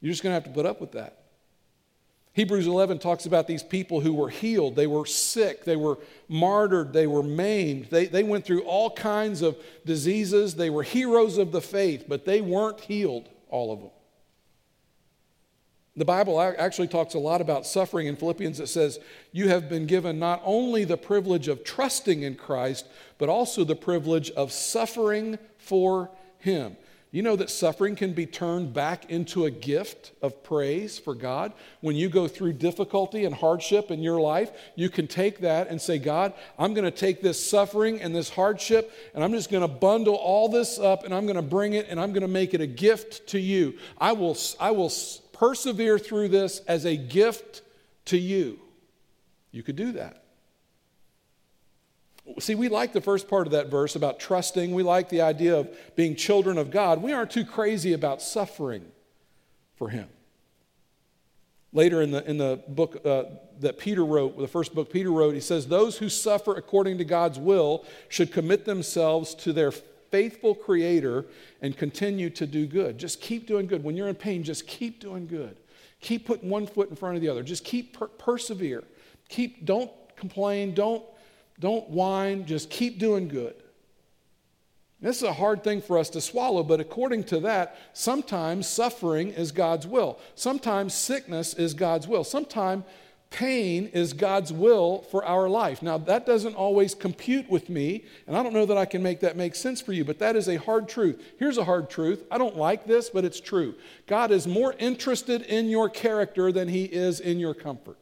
[0.00, 1.17] You're just going to have to put up with that.
[2.38, 4.76] Hebrews 11 talks about these people who were healed.
[4.76, 5.64] They were sick.
[5.64, 5.98] They were
[6.28, 6.92] martyred.
[6.92, 7.86] They were maimed.
[7.86, 10.54] They, they went through all kinds of diseases.
[10.54, 13.90] They were heroes of the faith, but they weren't healed, all of them.
[15.96, 18.60] The Bible actually talks a lot about suffering in Philippians.
[18.60, 19.00] It says,
[19.32, 22.86] You have been given not only the privilege of trusting in Christ,
[23.18, 26.76] but also the privilege of suffering for Him.
[27.10, 31.54] You know that suffering can be turned back into a gift of praise for God.
[31.80, 35.80] When you go through difficulty and hardship in your life, you can take that and
[35.80, 39.62] say, God, I'm going to take this suffering and this hardship, and I'm just going
[39.62, 42.28] to bundle all this up, and I'm going to bring it, and I'm going to
[42.28, 43.78] make it a gift to you.
[43.96, 44.92] I will, I will
[45.32, 47.62] persevere through this as a gift
[48.06, 48.58] to you.
[49.50, 50.24] You could do that.
[52.38, 54.74] See, we like the first part of that verse about trusting.
[54.74, 57.02] We like the idea of being children of God.
[57.02, 58.84] We aren't too crazy about suffering
[59.76, 60.08] for Him.
[61.72, 63.24] Later in the, in the book uh,
[63.60, 67.04] that Peter wrote, the first book Peter wrote, he says, Those who suffer according to
[67.04, 71.26] God's will should commit themselves to their faithful Creator
[71.60, 72.98] and continue to do good.
[72.98, 73.84] Just keep doing good.
[73.84, 75.56] When you're in pain, just keep doing good.
[76.00, 77.42] Keep putting one foot in front of the other.
[77.42, 78.84] Just keep per- persevere.
[79.28, 80.72] Keep, don't complain.
[80.72, 81.04] Don't
[81.58, 83.54] don't whine, just keep doing good.
[85.00, 89.30] This is a hard thing for us to swallow, but according to that, sometimes suffering
[89.30, 90.18] is God's will.
[90.34, 92.24] Sometimes sickness is God's will.
[92.24, 92.84] Sometimes
[93.30, 95.82] pain is God's will for our life.
[95.82, 99.20] Now, that doesn't always compute with me, and I don't know that I can make
[99.20, 101.22] that make sense for you, but that is a hard truth.
[101.38, 102.24] Here's a hard truth.
[102.30, 103.74] I don't like this, but it's true.
[104.06, 107.98] God is more interested in your character than he is in your comfort.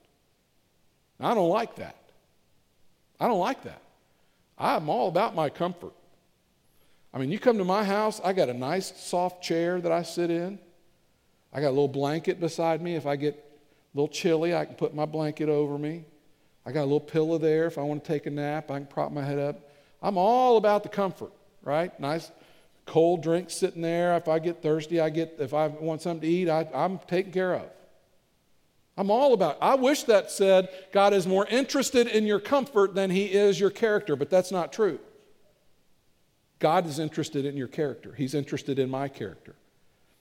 [1.20, 1.96] I don't like that.
[3.18, 3.80] I don't like that.
[4.58, 5.92] I'm all about my comfort.
[7.12, 10.02] I mean, you come to my house, I got a nice soft chair that I
[10.02, 10.58] sit in.
[11.52, 12.94] I got a little blanket beside me.
[12.94, 16.04] If I get a little chilly, I can put my blanket over me.
[16.66, 17.66] I got a little pillow there.
[17.66, 19.60] If I want to take a nap, I can prop my head up.
[20.02, 21.98] I'm all about the comfort, right?
[21.98, 22.30] Nice
[22.84, 24.16] cold drink sitting there.
[24.16, 27.32] If I get thirsty, I get, if I want something to eat, I, I'm taken
[27.32, 27.70] care of.
[28.96, 29.58] I'm all about.
[29.60, 33.70] I wish that said God is more interested in your comfort than he is your
[33.70, 34.98] character, but that's not true.
[36.58, 38.14] God is interested in your character.
[38.16, 39.54] He's interested in my character.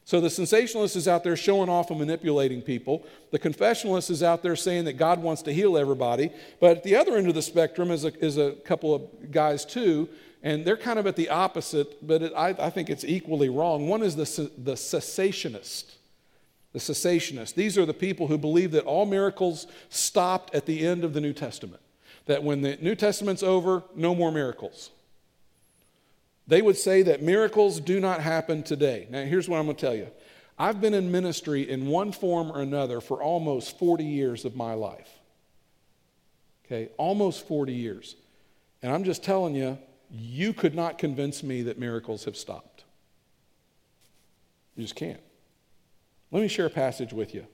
[0.03, 3.03] So the sensationalist is out there showing off and manipulating people.
[3.31, 6.29] The confessionalist is out there saying that God wants to heal everybody.
[6.59, 9.65] But at the other end of the spectrum is a, is a couple of guys,
[9.65, 10.07] too,
[10.43, 13.87] and they're kind of at the opposite, but it, I, I think it's equally wrong.
[13.87, 15.95] One is the, the cessationist
[16.75, 17.55] the cessationists.
[17.55, 21.21] These are the people who believe that all miracles stopped at the end of the
[21.21, 21.81] New Testament,
[22.25, 24.91] that when the New Testament's over, no more miracles.
[26.47, 29.07] They would say that miracles do not happen today.
[29.09, 30.09] Now, here's what I'm going to tell you
[30.59, 34.73] I've been in ministry in one form or another for almost 40 years of my
[34.73, 35.09] life.
[36.65, 38.17] Okay, almost 40 years.
[38.81, 39.77] And I'm just telling you,
[40.11, 42.83] you could not convince me that miracles have stopped.
[44.75, 45.21] You just can't.
[46.35, 47.47] Let me share a passage with you.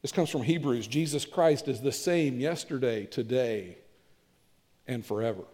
[0.00, 0.88] This comes from Hebrews.
[0.88, 3.78] Jesus Christ is the same yesterday, today,
[4.88, 5.44] and forever.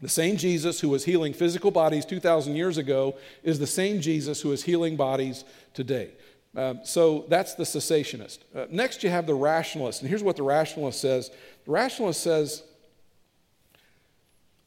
[0.00, 4.40] The same Jesus who was healing physical bodies 2,000 years ago is the same Jesus
[4.40, 6.12] who is healing bodies today.
[6.56, 8.38] Um, so that's the cessationist.
[8.56, 10.00] Uh, next, you have the rationalist.
[10.00, 11.30] And here's what the rationalist says
[11.66, 12.62] the rationalist says,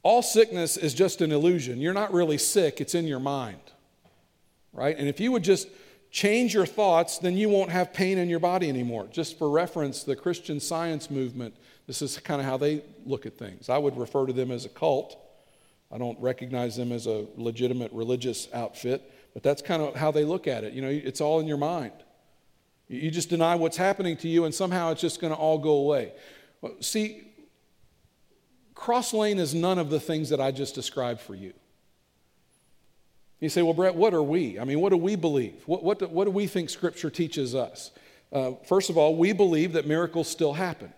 [0.03, 1.81] all sickness is just an illusion.
[1.81, 3.57] You're not really sick, it's in your mind.
[4.71, 4.95] Right?
[4.95, 5.67] And if you would just
[6.15, 9.05] change your thoughts, then you won't have pain in your body anymore.
[9.11, 11.53] Just for reference, the Christian science movement,
[11.87, 13.67] this is kind of how they look at things.
[13.67, 15.17] I would refer to them as a cult.
[15.91, 20.23] I don't recognize them as a legitimate religious outfit, but that's kind of how they
[20.23, 20.71] look at it.
[20.71, 21.91] You know, it's all in your mind.
[22.87, 25.71] You just deny what's happening to you, and somehow it's just going to all go
[25.71, 26.13] away.
[26.79, 27.23] See,
[28.73, 31.51] Cross Lane is none of the things that I just described for you.
[33.39, 34.59] You say, well, Brett, what are we?
[34.59, 35.61] I mean, what do we believe?
[35.65, 37.91] What, what, do, what do we think Scripture teaches us?
[38.31, 40.93] Uh, first of all, we believe that miracles still happen.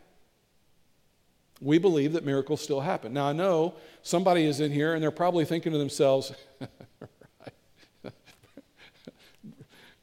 [1.60, 3.14] We believe that miracles still happen.
[3.14, 3.74] Now, I know
[4.04, 6.32] somebody is in here and they're probably thinking to themselves,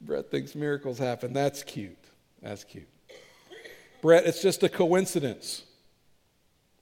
[0.01, 1.31] Brett thinks miracles happen.
[1.33, 1.97] That's cute.
[2.41, 2.89] That's cute.
[4.01, 5.63] Brett, it's just a coincidence.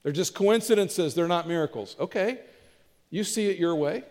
[0.02, 1.96] They're just coincidences, they're not miracles.
[1.98, 2.40] Okay,
[3.08, 4.04] you see it your way.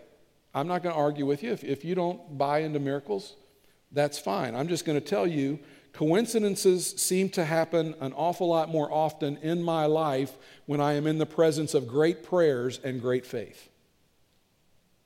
[0.54, 1.52] I'm not going to argue with you.
[1.52, 3.34] If, if you don't buy into miracles,
[3.90, 4.54] that's fine.
[4.54, 5.58] I'm just going to tell you
[5.92, 10.32] coincidences seem to happen an awful lot more often in my life
[10.66, 13.68] when I am in the presence of great prayers and great faith.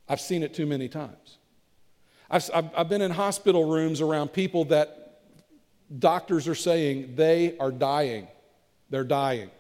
[0.09, 1.39] I've seen it too many times.
[2.31, 5.21] I've, I've been in hospital rooms around people that
[5.99, 8.29] doctors are saying they are dying.
[8.91, 9.51] They're dying.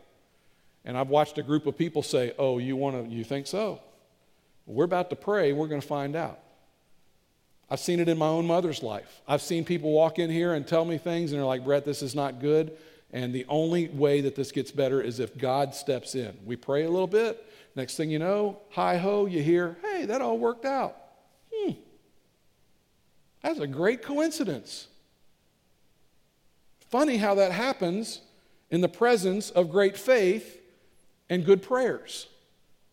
[0.84, 3.80] And I've watched a group of people say, Oh, you, wanna, you think so?
[4.68, 6.38] We're about to pray, we're going to find out.
[7.70, 9.20] I've seen it in my own mother's life.
[9.26, 12.02] I've seen people walk in here and tell me things, and they're like, Brett, this
[12.02, 12.76] is not good.
[13.10, 16.36] And the only way that this gets better is if God steps in.
[16.44, 17.44] We pray a little bit.
[17.74, 20.96] Next thing you know, hi ho, you hear, hey, that all worked out.
[21.54, 21.72] Hmm.
[23.42, 24.88] That's a great coincidence.
[26.90, 28.20] Funny how that happens
[28.70, 30.60] in the presence of great faith
[31.30, 32.26] and good prayers.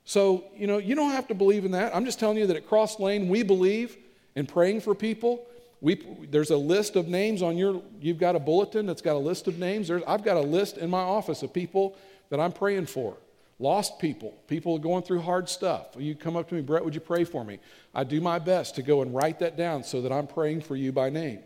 [0.06, 1.96] So, you know, you don't have to believe in that.
[1.96, 3.98] I'm just telling you that at Cross Lane, we believe
[4.36, 5.46] in praying for people.
[5.82, 5.96] We,
[6.30, 9.48] there's a list of names on your, you've got a bulletin that's got a list
[9.48, 9.88] of names.
[9.88, 11.98] There's, I've got a list in my office of people
[12.30, 13.18] that I'm praying for.
[13.58, 15.96] Lost people, people going through hard stuff.
[15.98, 17.60] You come up to me, Brett, would you pray for me?
[17.94, 20.76] I do my best to go and write that down so that I'm praying for
[20.76, 21.40] you by name.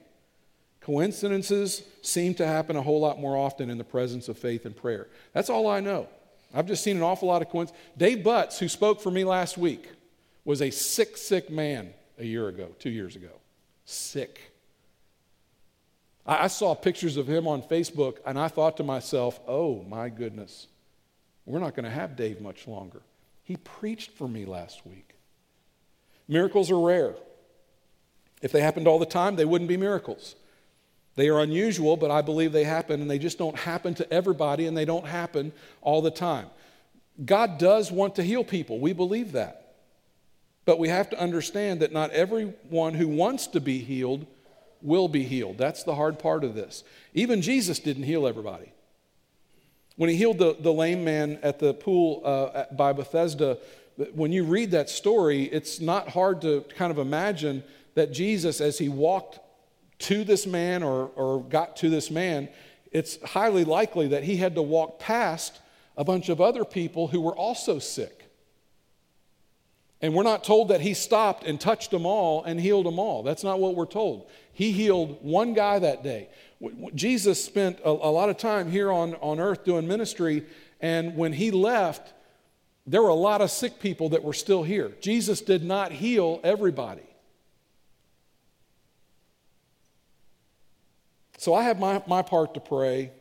[0.82, 4.76] Coincidences seem to happen a whole lot more often in the presence of faith and
[4.76, 5.08] prayer.
[5.34, 6.08] That's all I know.
[6.54, 7.92] I've just seen an awful lot of coincidences.
[7.98, 9.90] Dave Butts, who spoke for me last week,
[10.46, 13.32] was a sick, sick man a year ago, two years ago.
[13.86, 14.52] Sick.
[16.26, 20.68] I saw pictures of him on Facebook and I thought to myself, oh my goodness,
[21.46, 23.02] we're not going to have Dave much longer.
[23.44, 25.16] He preached for me last week.
[26.28, 27.16] Miracles are rare.
[28.44, 30.36] If they happened all the time, they wouldn't be miracles.
[31.20, 34.68] They are unusual, but I believe they happen, and they just don't happen to everybody,
[34.68, 35.52] and they don't happen
[35.82, 36.46] all the time.
[37.26, 38.80] God does want to heal people.
[38.80, 39.76] We believe that.
[40.64, 44.28] But we have to understand that not everyone who wants to be healed
[44.82, 45.58] will be healed.
[45.58, 46.86] That's the hard part of this.
[47.14, 48.72] Even Jesus didn't heal everybody.
[49.98, 53.58] When he healed the, the lame man at the pool uh, by Bethesda,
[54.14, 57.62] when you read that story, it's not hard to kind of imagine
[57.96, 59.42] that Jesus, as he walked
[60.00, 62.50] to this man or, or got to this man,
[62.92, 65.60] it's highly likely that he had to walk past
[65.98, 68.26] a bunch of other people who were also sick.
[70.02, 73.22] And we're not told that he stopped and touched them all and healed them all.
[73.22, 74.30] That's not what we're told.
[74.54, 76.30] He healed one guy that day.
[76.96, 80.46] Jesus spent a, a lot of time here on, on earth doing ministry,
[80.82, 82.14] and when he left,
[82.88, 84.94] there were a lot of sick people that were still here.
[85.02, 87.09] Jesus did not heal everybody.
[91.40, 93.12] So I have my, my part to pray,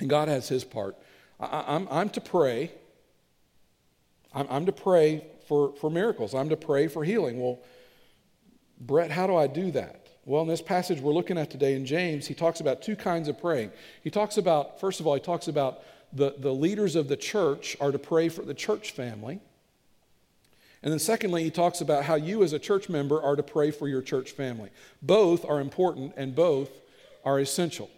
[0.00, 0.96] and God has his part.
[1.38, 2.72] I, am I'm, I'm to pray.
[4.32, 6.34] I'm, I'm to pray for, for miracles.
[6.34, 7.42] I'm to pray for healing.
[7.42, 7.58] Well,
[8.80, 10.08] Brett, how do I do that?
[10.24, 13.28] Well, in this passage we're looking at today in James, he talks about two kinds
[13.28, 13.70] of praying.
[14.02, 17.76] He talks about, first of all, he talks about the, the leaders of the church
[17.82, 19.40] are to pray for the church family.
[20.82, 23.70] And then, secondly, he talks about how you, as a church member, are to pray
[23.70, 24.70] for your church family.
[25.02, 26.70] Both are important and both
[27.24, 27.90] are essential.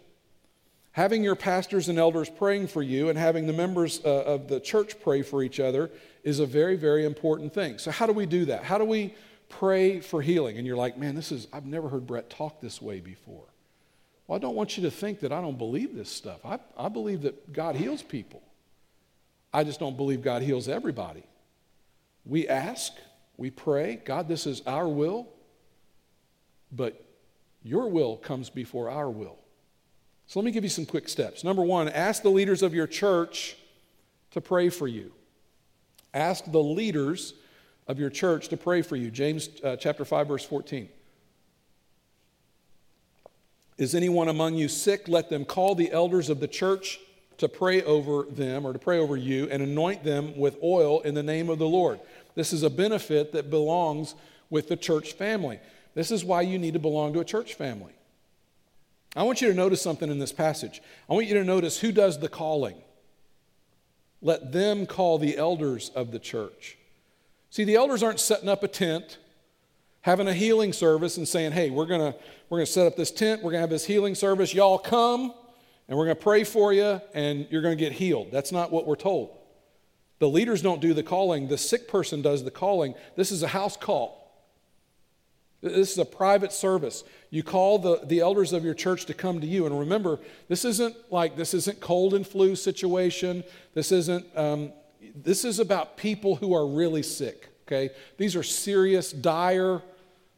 [0.91, 4.59] Having your pastors and elders praying for you and having the members uh, of the
[4.59, 5.91] church pray for each other
[6.23, 7.77] is a very, very important thing.
[7.77, 8.63] So, how do we do that?
[8.63, 9.13] How do we
[9.47, 10.57] pray for healing?
[10.57, 13.43] And you're like, man, this is, I've never heard Brett talk this way before.
[14.25, 16.45] Well, I don't want you to think that I don't believe this stuff.
[16.45, 18.41] I, I believe that God heals people.
[19.53, 21.23] I just don't believe God heals everybody.
[22.25, 22.93] We ask,
[23.37, 25.27] we pray, God, this is our will,
[26.71, 27.06] but
[27.63, 29.37] your will comes before our will.
[30.27, 31.43] So let me give you some quick steps.
[31.43, 33.55] Number one, ask the leaders of your church
[34.31, 35.11] to pray for you.
[36.13, 37.33] Ask the leaders
[37.87, 39.09] of your church to pray for you.
[39.09, 40.89] James uh, chapter 5 verse 14.
[43.77, 45.07] Is anyone among you sick?
[45.07, 46.99] Let them call the elders of the church
[47.37, 51.13] to pray over them or to pray over you and anoint them with oil in
[51.13, 51.99] the name of the Lord.
[52.35, 54.15] This is a benefit that belongs
[54.49, 55.59] with the church family.
[55.97, 57.93] This is why you need to belong to a church family.
[59.15, 60.79] I want you to notice something in this passage.
[61.09, 62.75] I want you to notice who does the calling.
[64.21, 66.77] Let them call the elders of the church.
[67.49, 69.17] See, the elders aren't setting up a tent,
[70.01, 72.19] having a healing service, and saying, hey, we're going to
[72.49, 74.53] we're going to set up this tent, we're going to have this healing service.
[74.53, 75.33] Y'all come,
[75.87, 78.27] and we're going to pray for you, and you're going to get healed.
[78.31, 79.35] That's not what we're told.
[80.19, 82.93] The leaders don't do the calling, the sick person does the calling.
[83.15, 84.16] This is a house call.
[85.61, 87.03] This is a private service.
[87.29, 89.65] You call the, the elders of your church to come to you.
[89.65, 93.43] And remember, this isn't like this isn't cold and flu situation.
[93.73, 94.71] This isn't, um,
[95.15, 97.89] this is about people who are really sick, okay?
[98.17, 99.81] These are serious, dire,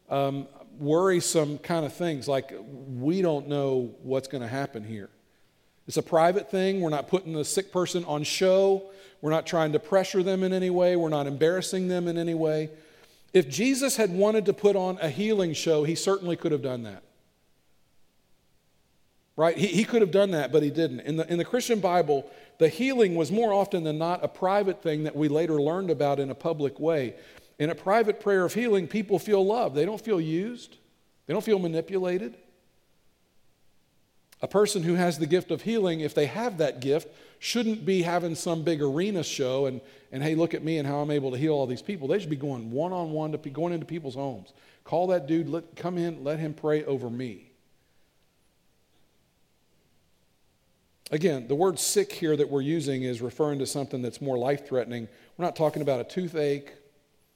[0.10, 0.48] um,
[0.80, 2.28] worrisome kind of things.
[2.28, 2.54] Like,
[2.88, 5.10] we don't know what's going to happen here.
[5.88, 6.82] It's a private thing.
[6.82, 8.92] We're not putting the sick person on show.
[9.22, 10.96] We're not trying to pressure them in any way.
[10.96, 12.70] We're not embarrassing them in any way.
[13.34, 16.84] If Jesus had wanted to put on a healing show, he certainly could have done
[16.84, 17.04] that.
[19.36, 19.58] Right?
[19.58, 21.02] He, he could have done that, but he didn't.
[21.02, 24.84] In the, in the Christian Bible, the healing was more often than not a private
[24.84, 27.16] thing that we later learned about in a public way.
[27.58, 29.76] In a private prayer of healing, people feel loved.
[29.76, 30.78] They don't feel used,
[31.26, 32.36] they don't feel manipulated.
[34.42, 37.10] A person who has the gift of healing, if they have that gift,
[37.40, 39.82] shouldn't be having some big arena show and,
[40.12, 42.08] and hey, look at me and how I'm able to heal all these people.
[42.08, 44.54] They should be going one on one to be going into people's homes.
[44.86, 47.52] Call that dude, let, come in, let him pray over me.
[51.12, 54.68] Again, the word sick here that we're using is referring to something that's more life
[54.68, 55.08] threatening.
[55.38, 56.72] We're not talking about a toothache,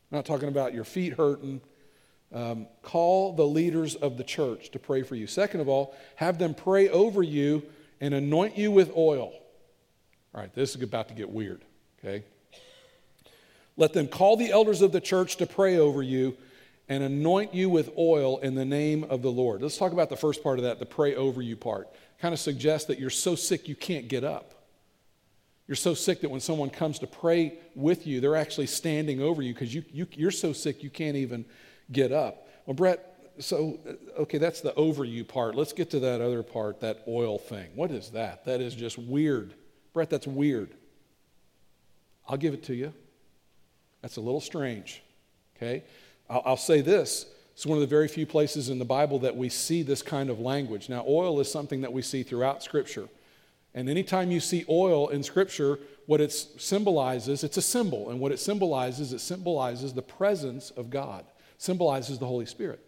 [0.10, 1.60] we're not talking about your feet hurting.
[2.34, 5.28] Um, call the leaders of the church to pray for you.
[5.28, 7.64] Second of all, have them pray over you
[8.02, 9.34] and anoint you with oil.
[10.34, 11.64] All right, this is about to get weird,
[12.00, 12.24] okay?
[13.78, 16.36] Let them call the elders of the church to pray over you
[16.90, 19.62] and anoint you with oil in the name of the Lord.
[19.62, 21.88] Let's talk about the first part of that, the pray over you part.
[22.20, 24.54] Kind of suggests that you're so sick you can't get up.
[25.68, 29.42] You're so sick that when someone comes to pray with you, they're actually standing over
[29.42, 31.46] you because you, you, you're so sick you can't even
[31.94, 32.48] get up.
[32.66, 35.56] Well, Brett, so, uh, okay, that's the over you part.
[35.56, 37.70] Let's get to that other part, that oil thing.
[37.76, 38.46] What is that?
[38.46, 39.54] That is just weird.
[39.94, 40.72] Brett, that's weird.
[42.28, 42.94] I'll give it to you.
[44.02, 45.02] That's a little strange,
[45.56, 45.84] okay?
[46.30, 49.36] I'll, I'll say this it's one of the very few places in the Bible that
[49.36, 50.89] we see this kind of language.
[50.89, 53.08] Now, oil is something that we see throughout Scripture.
[53.76, 58.10] And anytime you see oil in Scripture, what it symbolizes, it's a symbol.
[58.10, 61.26] And what it symbolizes, it symbolizes the presence of God,
[61.64, 62.82] symbolizes the Holy Spirit,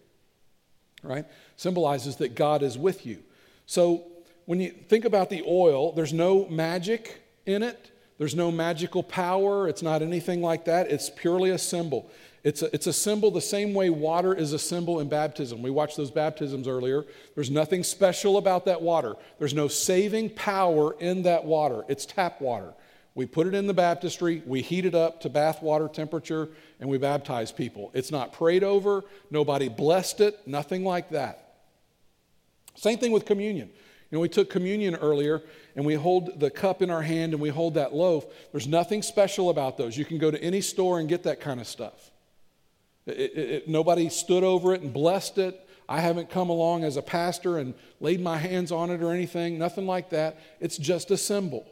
[1.02, 1.26] right?
[1.56, 3.20] Symbolizes that God is with you.
[3.66, 4.04] So
[4.48, 9.70] when you think about the oil, there's no magic in it, there's no magical power,
[9.70, 10.92] it's not anything like that.
[10.92, 12.12] It's purely a symbol.
[12.44, 15.62] It's a, it's a symbol the same way water is a symbol in baptism.
[15.62, 17.06] We watched those baptisms earlier.
[17.34, 21.86] There's nothing special about that water, there's no saving power in that water.
[21.88, 22.74] It's tap water.
[23.16, 26.50] We put it in the baptistry, we heat it up to bath water temperature,
[26.82, 27.90] and we baptize people.
[27.94, 31.56] It's not prayed over, nobody blessed it, nothing like that.
[32.76, 33.70] Same thing with communion.
[34.12, 35.42] You know, we took communion earlier
[35.76, 38.26] and we hold the cup in our hand and we hold that loaf.
[38.52, 39.98] There's nothing special about those.
[39.98, 42.12] You can go to any store and get that kind of stuff.
[43.06, 45.60] It, it, it, nobody stood over it and blessed it.
[45.88, 49.58] I haven't come along as a pastor and laid my hands on it or anything,
[49.58, 50.40] nothing like that.
[50.60, 51.66] It's just a symbol.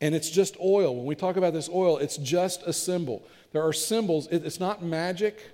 [0.00, 0.94] And it's just oil.
[0.94, 3.26] When we talk about this oil, it's just a symbol.
[3.52, 5.52] There are symbols, it's not magic.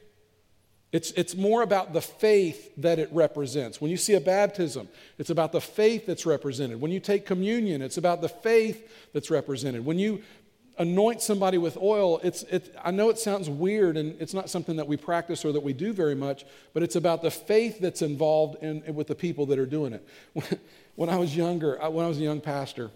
[0.91, 3.81] It's, it's more about the faith that it represents.
[3.81, 6.81] When you see a baptism, it's about the faith that's represented.
[6.81, 9.87] When you take communion, it's about the faith that's represented.
[9.87, 10.23] When you
[10.79, 14.77] anoint somebody with oil, it's, it, I know it sounds weird and it's not something
[14.77, 18.03] that we practice or that we do very much, but it's about the faith that's
[18.03, 20.07] involved in, with the people that are doing it.
[20.35, 20.47] When,
[20.97, 22.91] when I was younger, when I was a young pastor,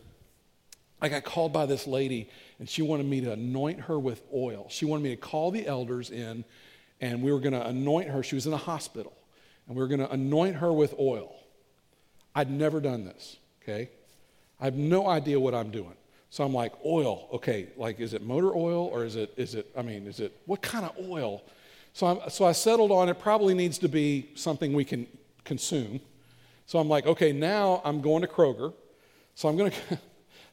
[1.01, 4.67] I got called by this lady and she wanted me to anoint her with oil.
[4.71, 6.45] She wanted me to call the elders in
[7.01, 8.23] and we were going to anoint her.
[8.23, 9.13] She was in a hospital,
[9.67, 11.35] and we were going to anoint her with oil.
[12.35, 13.91] I'd never done this, okay?
[14.61, 15.95] I have no idea what I'm doing.
[16.31, 19.71] So I'm like, oil, okay, like is it motor oil or is it, is it,
[19.77, 21.43] I mean, is it, what kind of oil?
[21.93, 25.07] So, I'm, so I settled on it probably needs to be something we can
[25.45, 26.01] consume.
[26.67, 28.75] So I'm like, okay, now I'm going to Kroger.
[29.35, 29.99] So I'm going to,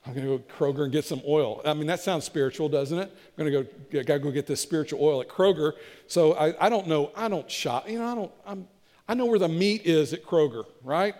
[0.05, 1.61] I'm going to go to Kroger and get some oil.
[1.63, 3.09] I mean, that sounds spiritual, doesn't it?
[3.37, 5.73] I'm going to go, get, gotta go get this spiritual oil at Kroger.
[6.07, 8.67] So I, I don't know, I don't shop, you know, I don't, I'm,
[9.07, 11.15] I know where the meat is at Kroger, right?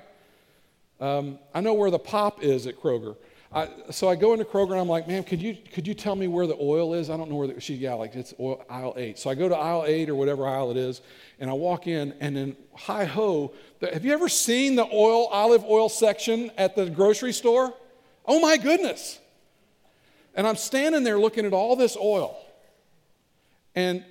[0.99, 3.15] Um, I know where the pop is at Kroger.
[3.55, 6.15] I, so I go into Kroger and I'm like, ma'am, could you, could you tell
[6.15, 7.09] me where the oil is?
[7.09, 9.19] I don't know where the, she, yeah, like it's oil, aisle eight.
[9.19, 11.01] So I go to aisle eight or whatever aisle it is,
[11.39, 15.27] and I walk in, and then hi ho, the, have you ever seen the oil,
[15.27, 17.73] olive oil section at the grocery store?
[18.25, 19.19] Oh my goodness.
[20.35, 22.37] And I'm standing there looking at all this oil.
[23.75, 24.03] And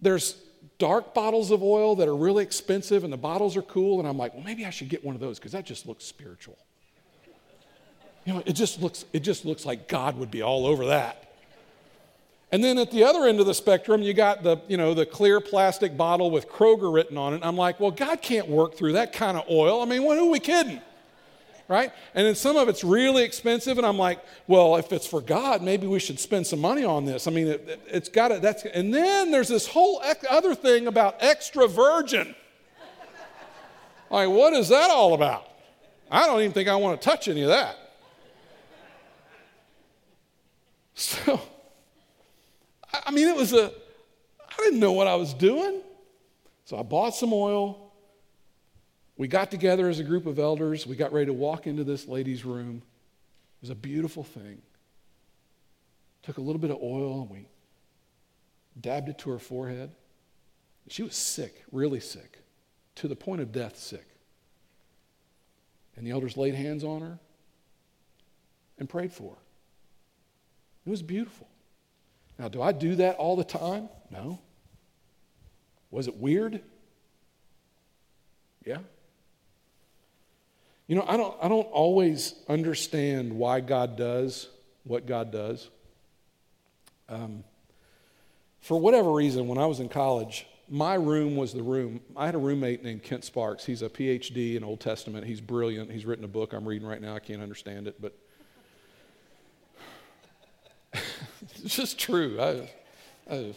[0.00, 0.36] there's
[0.78, 4.00] dark bottles of oil that are really expensive, and the bottles are cool.
[4.00, 6.04] And I'm like, well, maybe I should get one of those because that just looks
[6.04, 6.58] spiritual.
[8.24, 11.20] You know, it just looks, it just looks like God would be all over that.
[12.50, 15.04] And then at the other end of the spectrum, you got the, you know, the
[15.04, 17.40] clear plastic bottle with Kroger written on it.
[17.42, 19.82] I'm like, well, God can't work through that kind of oil.
[19.82, 20.80] I mean, what, who are we kidding?
[21.68, 21.92] Right?
[22.14, 25.62] And then some of it's really expensive, and I'm like, well, if it's for God,
[25.62, 27.26] maybe we should spend some money on this.
[27.26, 28.42] I mean, it, has got it.
[28.42, 32.34] That's and then there's this whole other thing about extra virgin.
[34.10, 35.48] like, what is that all about?
[36.10, 37.78] I don't even think I want to touch any of that.
[40.96, 41.40] So,
[43.04, 43.72] I mean, it was a,
[44.48, 45.80] I didn't know what I was doing.
[46.66, 47.83] So I bought some oil,
[49.16, 50.86] we got together as a group of elders.
[50.86, 52.82] We got ready to walk into this lady's room.
[53.58, 54.60] It was a beautiful thing.
[56.22, 57.46] Took a little bit of oil and we
[58.80, 59.92] dabbed it to her forehead.
[60.88, 62.40] She was sick, really sick,
[62.96, 64.06] to the point of death sick.
[65.96, 67.18] And the elders laid hands on her
[68.78, 69.40] and prayed for her.
[70.86, 71.48] It was beautiful.
[72.38, 73.88] Now, do I do that all the time?
[74.10, 74.40] No.
[75.90, 76.60] Was it weird?
[78.64, 78.78] Yeah.
[80.86, 84.48] You know, I don't, I don't always understand why God does
[84.84, 85.70] what God does.
[87.08, 87.42] Um,
[88.60, 92.00] for whatever reason, when I was in college, my room was the room.
[92.16, 93.64] I had a roommate named Kent Sparks.
[93.64, 95.26] He's a PhD in Old Testament.
[95.26, 95.90] He's brilliant.
[95.90, 97.14] He's written a book I'm reading right now.
[97.14, 98.14] I can't understand it, but
[101.62, 102.40] it's just true.
[102.40, 102.70] I,
[103.30, 103.54] I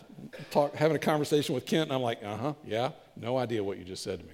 [0.52, 3.78] talk, having a conversation with Kent, and I'm like, uh huh, yeah, no idea what
[3.78, 4.34] you just said to me.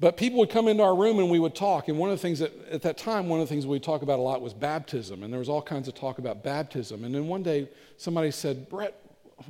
[0.00, 1.88] But people would come into our room and we would talk.
[1.88, 4.02] And one of the things that, at that time, one of the things we'd talk
[4.02, 5.24] about a lot was baptism.
[5.24, 7.04] And there was all kinds of talk about baptism.
[7.04, 8.94] And then one day, somebody said, Brett,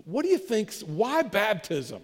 [0.07, 0.73] what do you think?
[0.87, 2.01] Why baptism?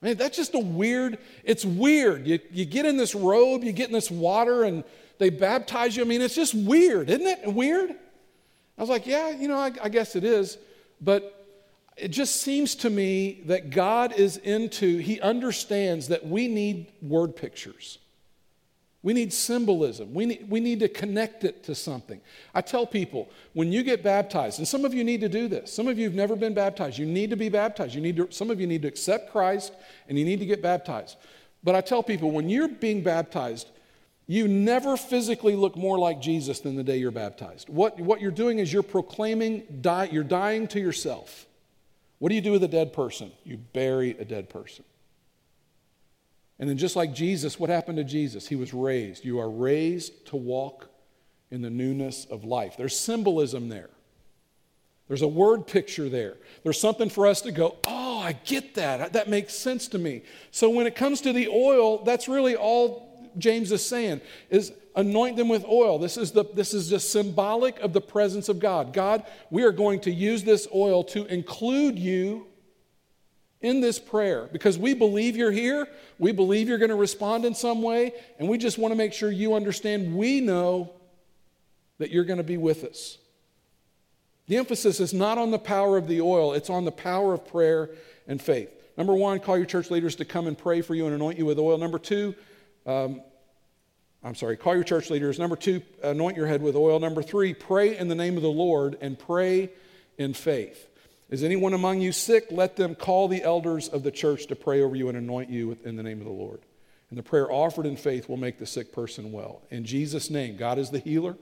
[0.00, 2.26] Man, that's just a weird, it's weird.
[2.26, 4.82] You, you get in this robe, you get in this water, and
[5.18, 6.02] they baptize you.
[6.02, 7.52] I mean, it's just weird, isn't it?
[7.52, 7.90] Weird?
[7.90, 10.58] I was like, yeah, you know, I, I guess it is.
[11.00, 11.37] But
[11.98, 17.36] it just seems to me that God is into, He understands that we need word
[17.36, 17.98] pictures.
[19.02, 20.12] We need symbolism.
[20.12, 22.20] We need, we need to connect it to something.
[22.52, 25.72] I tell people when you get baptized, and some of you need to do this.
[25.72, 26.98] Some of you have never been baptized.
[26.98, 27.94] You need to be baptized.
[27.94, 29.72] You need to, some of you need to accept Christ
[30.08, 31.16] and you need to get baptized.
[31.62, 33.68] But I tell people when you're being baptized,
[34.26, 37.68] you never physically look more like Jesus than the day you're baptized.
[37.68, 41.46] What, what you're doing is you're proclaiming, die, you're dying to yourself.
[42.18, 43.32] What do you do with a dead person?
[43.44, 44.84] You bury a dead person.
[46.58, 48.48] And then, just like Jesus, what happened to Jesus?
[48.48, 49.24] He was raised.
[49.24, 50.90] You are raised to walk
[51.50, 52.76] in the newness of life.
[52.76, 53.90] There's symbolism there,
[55.06, 56.36] there's a word picture there.
[56.64, 59.14] There's something for us to go, oh, I get that.
[59.14, 60.22] That makes sense to me.
[60.50, 63.07] So, when it comes to the oil, that's really all
[63.38, 64.20] James is saying
[64.50, 65.98] is anoint them with oil.
[65.98, 68.92] This is, the, this is just symbolic of the presence of God.
[68.92, 72.46] God, we are going to use this oil to include you
[73.60, 75.86] in this prayer because we believe you're here.
[76.18, 78.12] We believe you're going to respond in some way.
[78.38, 80.92] And we just want to make sure you understand we know
[81.98, 83.18] that you're going to be with us.
[84.46, 87.46] The emphasis is not on the power of the oil, it's on the power of
[87.46, 87.90] prayer
[88.26, 88.70] and faith.
[88.96, 91.46] Number one, call your church leaders to come and pray for you and anoint you
[91.46, 91.78] with oil.
[91.78, 92.34] Number two,
[92.86, 93.20] um,
[94.22, 95.38] I'm sorry, call your church leaders.
[95.38, 96.98] Number two, anoint your head with oil.
[96.98, 99.70] Number three, pray in the name of the Lord and pray
[100.16, 100.88] in faith.
[101.30, 102.46] Is anyone among you sick?
[102.50, 105.76] Let them call the elders of the church to pray over you and anoint you
[105.84, 106.60] in the name of the Lord.
[107.10, 109.62] And the prayer offered in faith will make the sick person well.
[109.70, 111.36] In Jesus' name, God is the healer.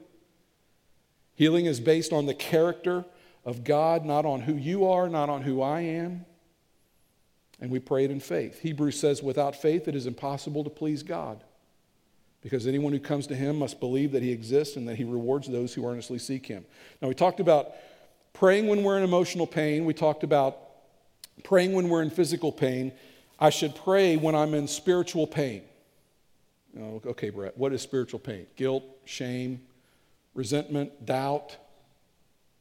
[1.35, 3.05] Healing is based on the character
[3.43, 6.25] of God, not on who you are, not on who I am.
[7.59, 8.59] And we pray it in faith.
[8.59, 11.43] Hebrews says, without faith, it is impossible to please God.
[12.41, 15.47] Because anyone who comes to him must believe that he exists and that he rewards
[15.47, 16.65] those who earnestly seek him.
[17.01, 17.71] Now, we talked about
[18.33, 19.85] praying when we're in emotional pain.
[19.85, 20.57] We talked about
[21.43, 22.91] praying when we're in physical pain.
[23.39, 25.63] I should pray when I'm in spiritual pain.
[26.79, 28.45] Oh, okay, Brett, what is spiritual pain?
[28.55, 29.61] Guilt, shame,
[30.35, 31.57] resentment, doubt,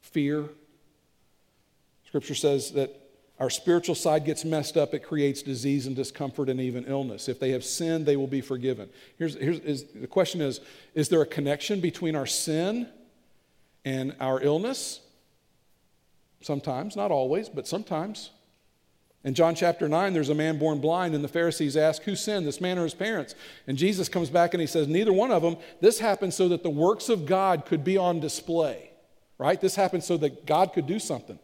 [0.01, 0.49] fear.
[2.07, 3.06] Scripture says that
[3.39, 7.29] our spiritual side gets messed up, it creates disease and discomfort and even illness.
[7.29, 8.89] If they have sinned, they will be forgiven.
[9.19, 10.61] Here's, here's is, the question is
[10.95, 12.89] Is there a connection between our sin
[13.85, 15.01] and our illness?
[16.41, 18.31] Sometimes, not always, but sometimes.
[19.23, 22.47] In John chapter 9, there's a man born blind, and the Pharisees ask, Who sinned,
[22.47, 23.35] this man or his parents?
[23.67, 25.57] And Jesus comes back and he says, Neither one of them.
[25.81, 28.93] This happened so that the works of God could be on display,
[29.37, 29.61] right?
[29.61, 31.39] This happened so that God could do something.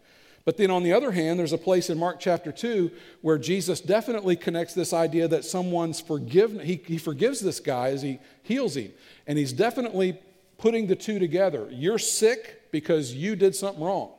[0.45, 2.91] But then on the other hand, there's a place in Mark chapter 2
[3.21, 8.03] where Jesus definitely connects this idea that someone's forgiven, he, he forgives this guy as
[8.03, 8.93] he heals him.
[9.27, 10.19] And he's definitely
[10.59, 11.69] putting the two together.
[11.71, 14.13] You're sick because you did something wrong.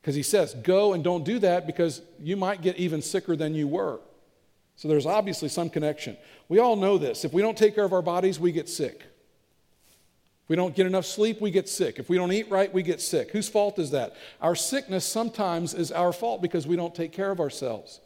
[0.00, 3.54] Because he says, go and don't do that because you might get even sicker than
[3.54, 3.98] you were.
[4.76, 6.16] So there's obviously some connection.
[6.48, 7.24] We all know this.
[7.24, 9.04] If we don't take care of our bodies, we get sick.
[10.48, 11.98] We don't get enough sleep, we get sick.
[11.98, 13.32] If we don't eat right, we get sick.
[13.32, 14.14] Whose fault is that?
[14.40, 18.00] Our sickness sometimes is our fault because we don't take care of ourselves.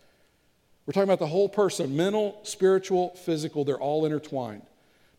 [0.86, 4.62] We're talking about the whole person mental, spiritual, physical, they're all intertwined.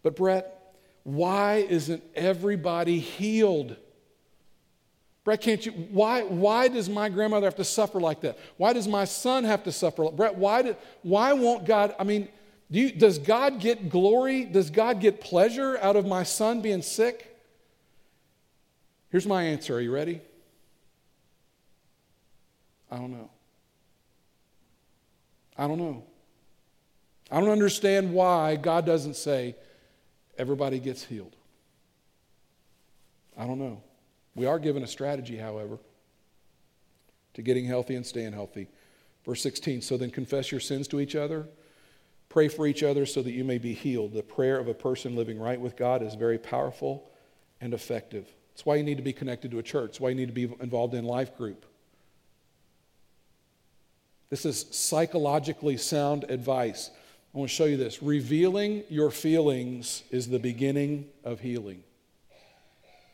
[0.01, 3.75] But, Brett, why isn't everybody healed?
[5.23, 5.71] Brett, can't you?
[5.71, 8.39] Why, why does my grandmother have to suffer like that?
[8.57, 10.09] Why does my son have to suffer?
[10.09, 11.93] Brett, why, did, why won't God?
[11.99, 12.27] I mean,
[12.71, 14.45] do you, does God get glory?
[14.45, 17.27] Does God get pleasure out of my son being sick?
[19.09, 19.75] Here's my answer.
[19.75, 20.21] Are you ready?
[22.89, 23.29] I don't know.
[25.57, 26.03] I don't know.
[27.29, 29.55] I don't understand why God doesn't say,
[30.37, 31.35] everybody gets healed.
[33.37, 33.81] I don't know.
[34.35, 35.77] We are given a strategy, however,
[37.33, 38.67] to getting healthy and staying healthy.
[39.25, 41.47] Verse 16 So then confess your sins to each other,
[42.31, 44.13] pray for each other so that you may be healed.
[44.13, 47.11] The prayer of a person living right with God is very powerful
[47.59, 48.25] and effective.
[48.53, 49.91] That's why you need to be connected to a church.
[49.91, 51.65] That's why you need to be involved in life group.
[54.29, 56.89] This is psychologically sound advice.
[57.35, 58.01] I want to show you this.
[58.01, 61.83] Revealing your feelings is the beginning of healing.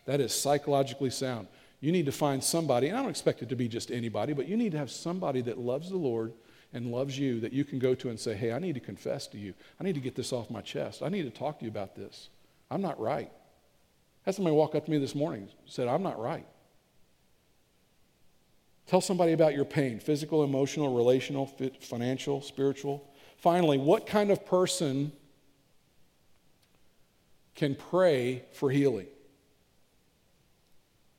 [0.06, 1.48] That is psychologically sound.
[1.80, 4.48] You need to find somebody, and I don't expect it to be just anybody, but
[4.48, 6.34] you need to have somebody that loves the Lord
[6.74, 9.28] and loves you that you can go to and say, Hey, I need to confess
[9.28, 9.54] to you.
[9.80, 11.02] I need to get this off my chest.
[11.02, 12.30] I need to talk to you about this.
[12.70, 13.32] I'm not right.
[13.32, 16.46] I had somebody walk up to me this morning and said, I'm not right.
[18.88, 21.46] Tell somebody about your pain physical, emotional, relational,
[21.82, 23.10] financial, spiritual.
[23.38, 25.12] Finally, what kind of person
[27.56, 29.08] can pray for healing?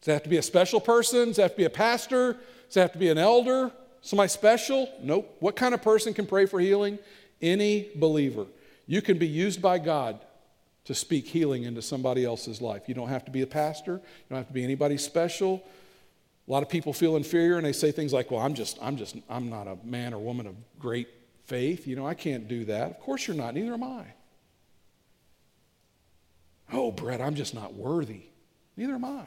[0.00, 1.28] Does it have to be a special person?
[1.28, 2.34] Does it have to be a pastor?
[2.68, 3.72] Does it have to be an elder?
[4.00, 4.88] Somebody special?
[5.02, 5.36] Nope.
[5.40, 6.98] What kind of person can pray for healing?
[7.42, 8.46] Any believer.
[8.86, 10.20] You can be used by God
[10.84, 12.84] to speak healing into somebody else's life.
[12.86, 15.62] You don't have to be a pastor, you don't have to be anybody special.
[16.46, 18.96] A lot of people feel inferior and they say things like, "Well, I'm just I'm
[18.96, 21.08] just I'm not a man or woman of great
[21.44, 21.86] faith.
[21.86, 24.06] You know, I can't do that." Of course you're not, neither am I.
[26.72, 28.22] Oh, Brett, I'm just not worthy.
[28.76, 29.26] Neither am I.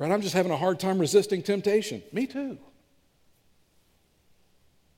[0.00, 2.02] Brad, I'm just having a hard time resisting temptation.
[2.10, 2.56] Me too.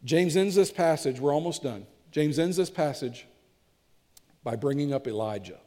[0.05, 1.89] James ends this passage, we're almost done.
[2.13, 3.27] James ends this passage
[4.45, 5.59] by bringing up Elijah.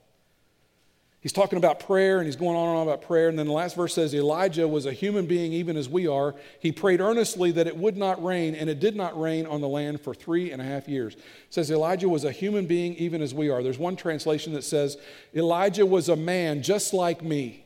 [1.20, 3.28] He's talking about prayer and he's going on and on about prayer.
[3.28, 6.34] And then the last verse says Elijah was a human being, even as we are.
[6.62, 9.68] He prayed earnestly that it would not rain, and it did not rain on the
[9.68, 11.14] land for three and a half years.
[11.14, 13.62] It says Elijah was a human being, even as we are.
[13.62, 14.96] There's one translation that says
[15.36, 17.65] Elijah was a man just like me.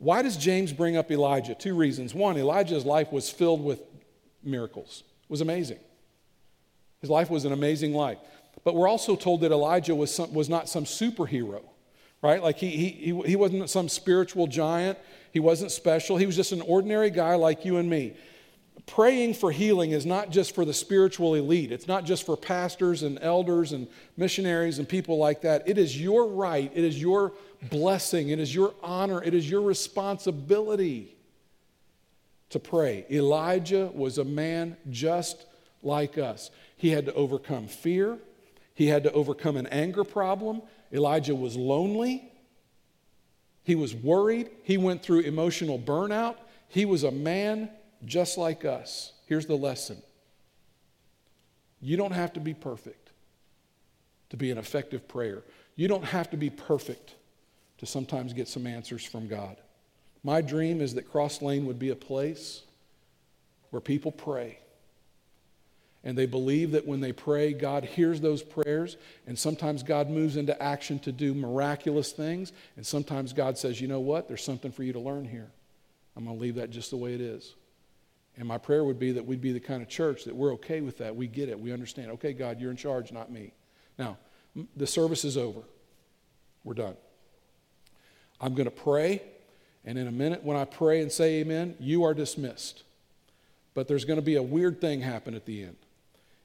[0.00, 1.54] Why does James bring up Elijah?
[1.54, 2.14] Two reasons.
[2.14, 3.82] One, Elijah's life was filled with
[4.42, 5.78] miracles, it was amazing.
[7.00, 8.18] His life was an amazing life.
[8.62, 11.62] But we're also told that Elijah was, some, was not some superhero,
[12.20, 12.42] right?
[12.42, 14.98] Like he, he, he wasn't some spiritual giant.
[15.32, 16.18] He wasn't special.
[16.18, 18.14] He was just an ordinary guy like you and me.
[18.86, 21.72] Praying for healing is not just for the spiritual elite.
[21.72, 23.86] It's not just for pastors and elders and
[24.16, 25.62] missionaries and people like that.
[25.66, 26.70] It is your right.
[26.74, 27.32] It is your
[27.68, 28.30] blessing.
[28.30, 29.22] It is your honor.
[29.22, 31.16] It is your responsibility
[32.50, 33.06] to pray.
[33.10, 35.46] Elijah was a man just
[35.82, 36.50] like us.
[36.76, 38.18] He had to overcome fear.
[38.74, 40.62] He had to overcome an anger problem.
[40.92, 42.32] Elijah was lonely.
[43.62, 44.50] He was worried.
[44.62, 46.36] He went through emotional burnout.
[46.68, 47.70] He was a man
[48.04, 49.12] just like us.
[49.26, 50.02] Here's the lesson
[51.82, 53.10] you don't have to be perfect
[54.30, 55.42] to be an effective prayer.
[55.76, 57.14] You don't have to be perfect
[57.80, 59.56] to sometimes get some answers from God.
[60.22, 62.62] My dream is that Cross Lane would be a place
[63.70, 64.58] where people pray
[66.02, 68.96] and they believe that when they pray, God hears those prayers.
[69.26, 72.52] And sometimes God moves into action to do miraculous things.
[72.76, 74.26] And sometimes God says, you know what?
[74.26, 75.50] There's something for you to learn here.
[76.16, 77.54] I'm going to leave that just the way it is.
[78.38, 80.80] And my prayer would be that we'd be the kind of church that we're okay
[80.80, 81.14] with that.
[81.14, 81.60] We get it.
[81.60, 82.12] We understand.
[82.12, 83.52] Okay, God, you're in charge, not me.
[83.98, 84.16] Now,
[84.76, 85.60] the service is over.
[86.64, 86.96] We're done.
[88.40, 89.22] I'm going to pray.
[89.84, 92.82] And in a minute, when I pray and say amen, you are dismissed.
[93.74, 95.76] But there's going to be a weird thing happen at the end.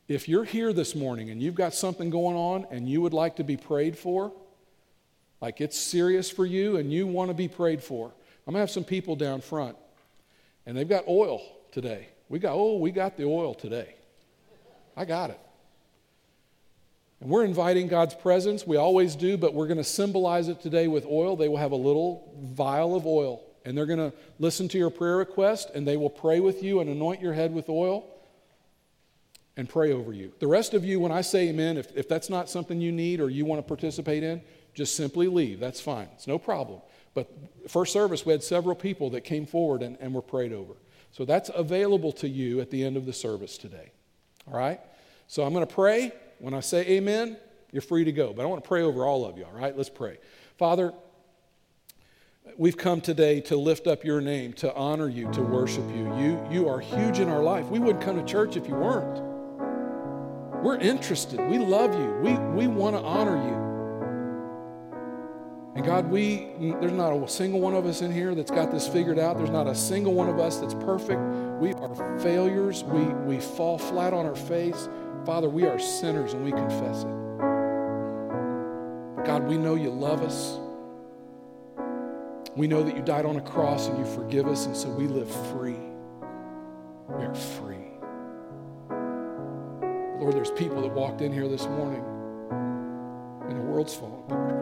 [0.07, 3.37] If you're here this morning and you've got something going on and you would like
[3.37, 4.31] to be prayed for,
[5.41, 8.07] like it's serious for you and you want to be prayed for,
[8.47, 9.75] I'm going to have some people down front
[10.65, 11.41] and they've got oil
[11.71, 12.09] today.
[12.29, 13.95] We got, oh, we got the oil today.
[14.95, 15.39] I got it.
[17.25, 18.67] And we're inviting God's presence.
[18.67, 21.35] We always do, but we're going to symbolize it today with oil.
[21.35, 24.91] They will have a little vial of oil, and they're going to listen to your
[24.91, 28.05] prayer request, and they will pray with you and anoint your head with oil
[29.57, 30.33] and pray over you.
[30.37, 33.19] The rest of you, when I say amen, if, if that's not something you need
[33.19, 34.39] or you want to participate in,
[34.75, 35.59] just simply leave.
[35.59, 36.09] That's fine.
[36.13, 36.79] It's no problem.
[37.15, 37.27] But
[37.67, 40.73] first service, we had several people that came forward and, and were prayed over.
[41.11, 43.93] So that's available to you at the end of the service today.
[44.47, 44.79] All right?
[45.25, 46.13] So I'm going to pray.
[46.39, 47.37] When I say amen,
[47.71, 48.33] you're free to go.
[48.33, 49.75] But I want to pray over all of you, all right?
[49.75, 50.17] Let's pray.
[50.57, 50.93] Father,
[52.57, 56.05] we've come today to lift up your name, to honor you, to worship you.
[56.17, 57.67] You, you are huge in our life.
[57.67, 59.21] We wouldn't come to church if you weren't.
[60.63, 61.39] We're interested.
[61.49, 62.17] We love you.
[62.23, 63.65] We, we want to honor you.
[65.75, 66.47] And God, we
[66.79, 69.37] there's not a single one of us in here that's got this figured out.
[69.37, 71.21] There's not a single one of us that's perfect.
[71.59, 72.85] We are failures.
[72.85, 74.87] We, we fall flat on our face.
[75.25, 77.15] Father, we are sinners and we confess it.
[79.25, 80.59] God, we know you love us.
[82.55, 85.07] We know that you died on a cross and you forgive us, and so we
[85.07, 85.79] live free.
[87.09, 87.87] We are free.
[90.19, 92.03] Lord, there's people that walked in here this morning
[93.49, 94.53] and the world's falling apart.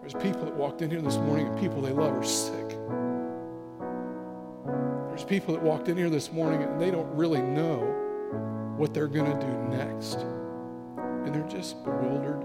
[0.00, 2.68] There's people that walked in here this morning and people they love are sick.
[5.08, 8.03] There's people that walked in here this morning and they don't really know
[8.76, 10.18] what they're going to do next.
[11.24, 12.44] And they're just bewildered.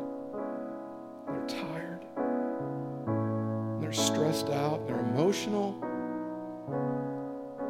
[1.28, 2.06] They're tired.
[3.82, 4.88] They're stressed out.
[4.88, 5.82] They're emotional.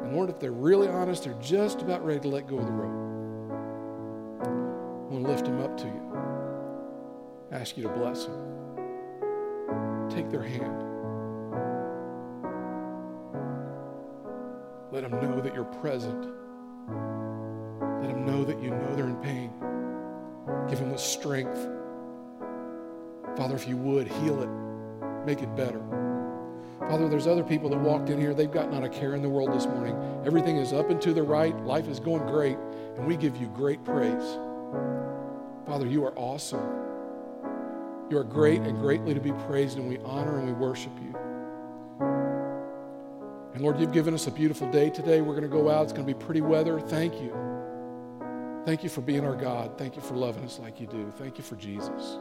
[0.03, 2.72] And Lord, if they're really honest, they're just about ready to let go of the
[2.72, 3.05] rope.
[4.41, 6.10] I want to lift them up to you.
[7.51, 10.10] Ask you to bless them.
[10.10, 10.84] Take their hand.
[14.91, 16.26] Let them know that you're present.
[18.02, 19.52] Let them know that you know they're in pain.
[20.70, 21.58] Give them the strength.
[23.36, 24.50] Father, if you would, heal it,
[25.26, 25.82] make it better.
[26.80, 28.34] Father, there's other people that walked in here.
[28.34, 29.95] They've got not a care in the world this morning.
[30.26, 31.56] Everything is up and to the right.
[31.64, 32.58] Life is going great.
[32.97, 34.38] And we give you great praise.
[35.66, 36.68] Father, you are awesome.
[38.10, 41.16] You are great and greatly to be praised, and we honor and we worship you.
[43.54, 45.22] And Lord, you've given us a beautiful day today.
[45.22, 45.84] We're going to go out.
[45.84, 46.80] It's going to be pretty weather.
[46.80, 47.49] Thank you.
[48.66, 49.78] Thank you for being our God.
[49.78, 51.12] Thank you for loving us like you do.
[51.18, 52.18] Thank you for Jesus.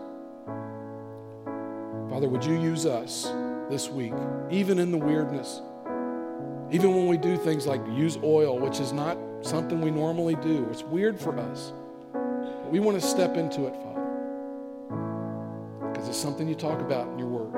[2.08, 3.24] Father, would you use us
[3.70, 4.14] this week,
[4.50, 5.60] even in the weirdness,
[6.70, 10.66] even when we do things like use oil, which is not something we normally do.
[10.70, 11.72] It's weird for us.
[12.12, 14.22] But we want to step into it, Father.
[15.92, 17.57] because it's something you talk about in your word?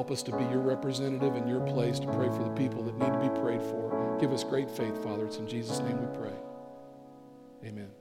[0.00, 2.96] Help us to be your representative in your place to pray for the people that
[2.96, 4.16] need to be prayed for.
[4.18, 5.26] Give us great faith, Father.
[5.26, 6.32] It's in Jesus' name we pray.
[7.66, 7.99] Amen.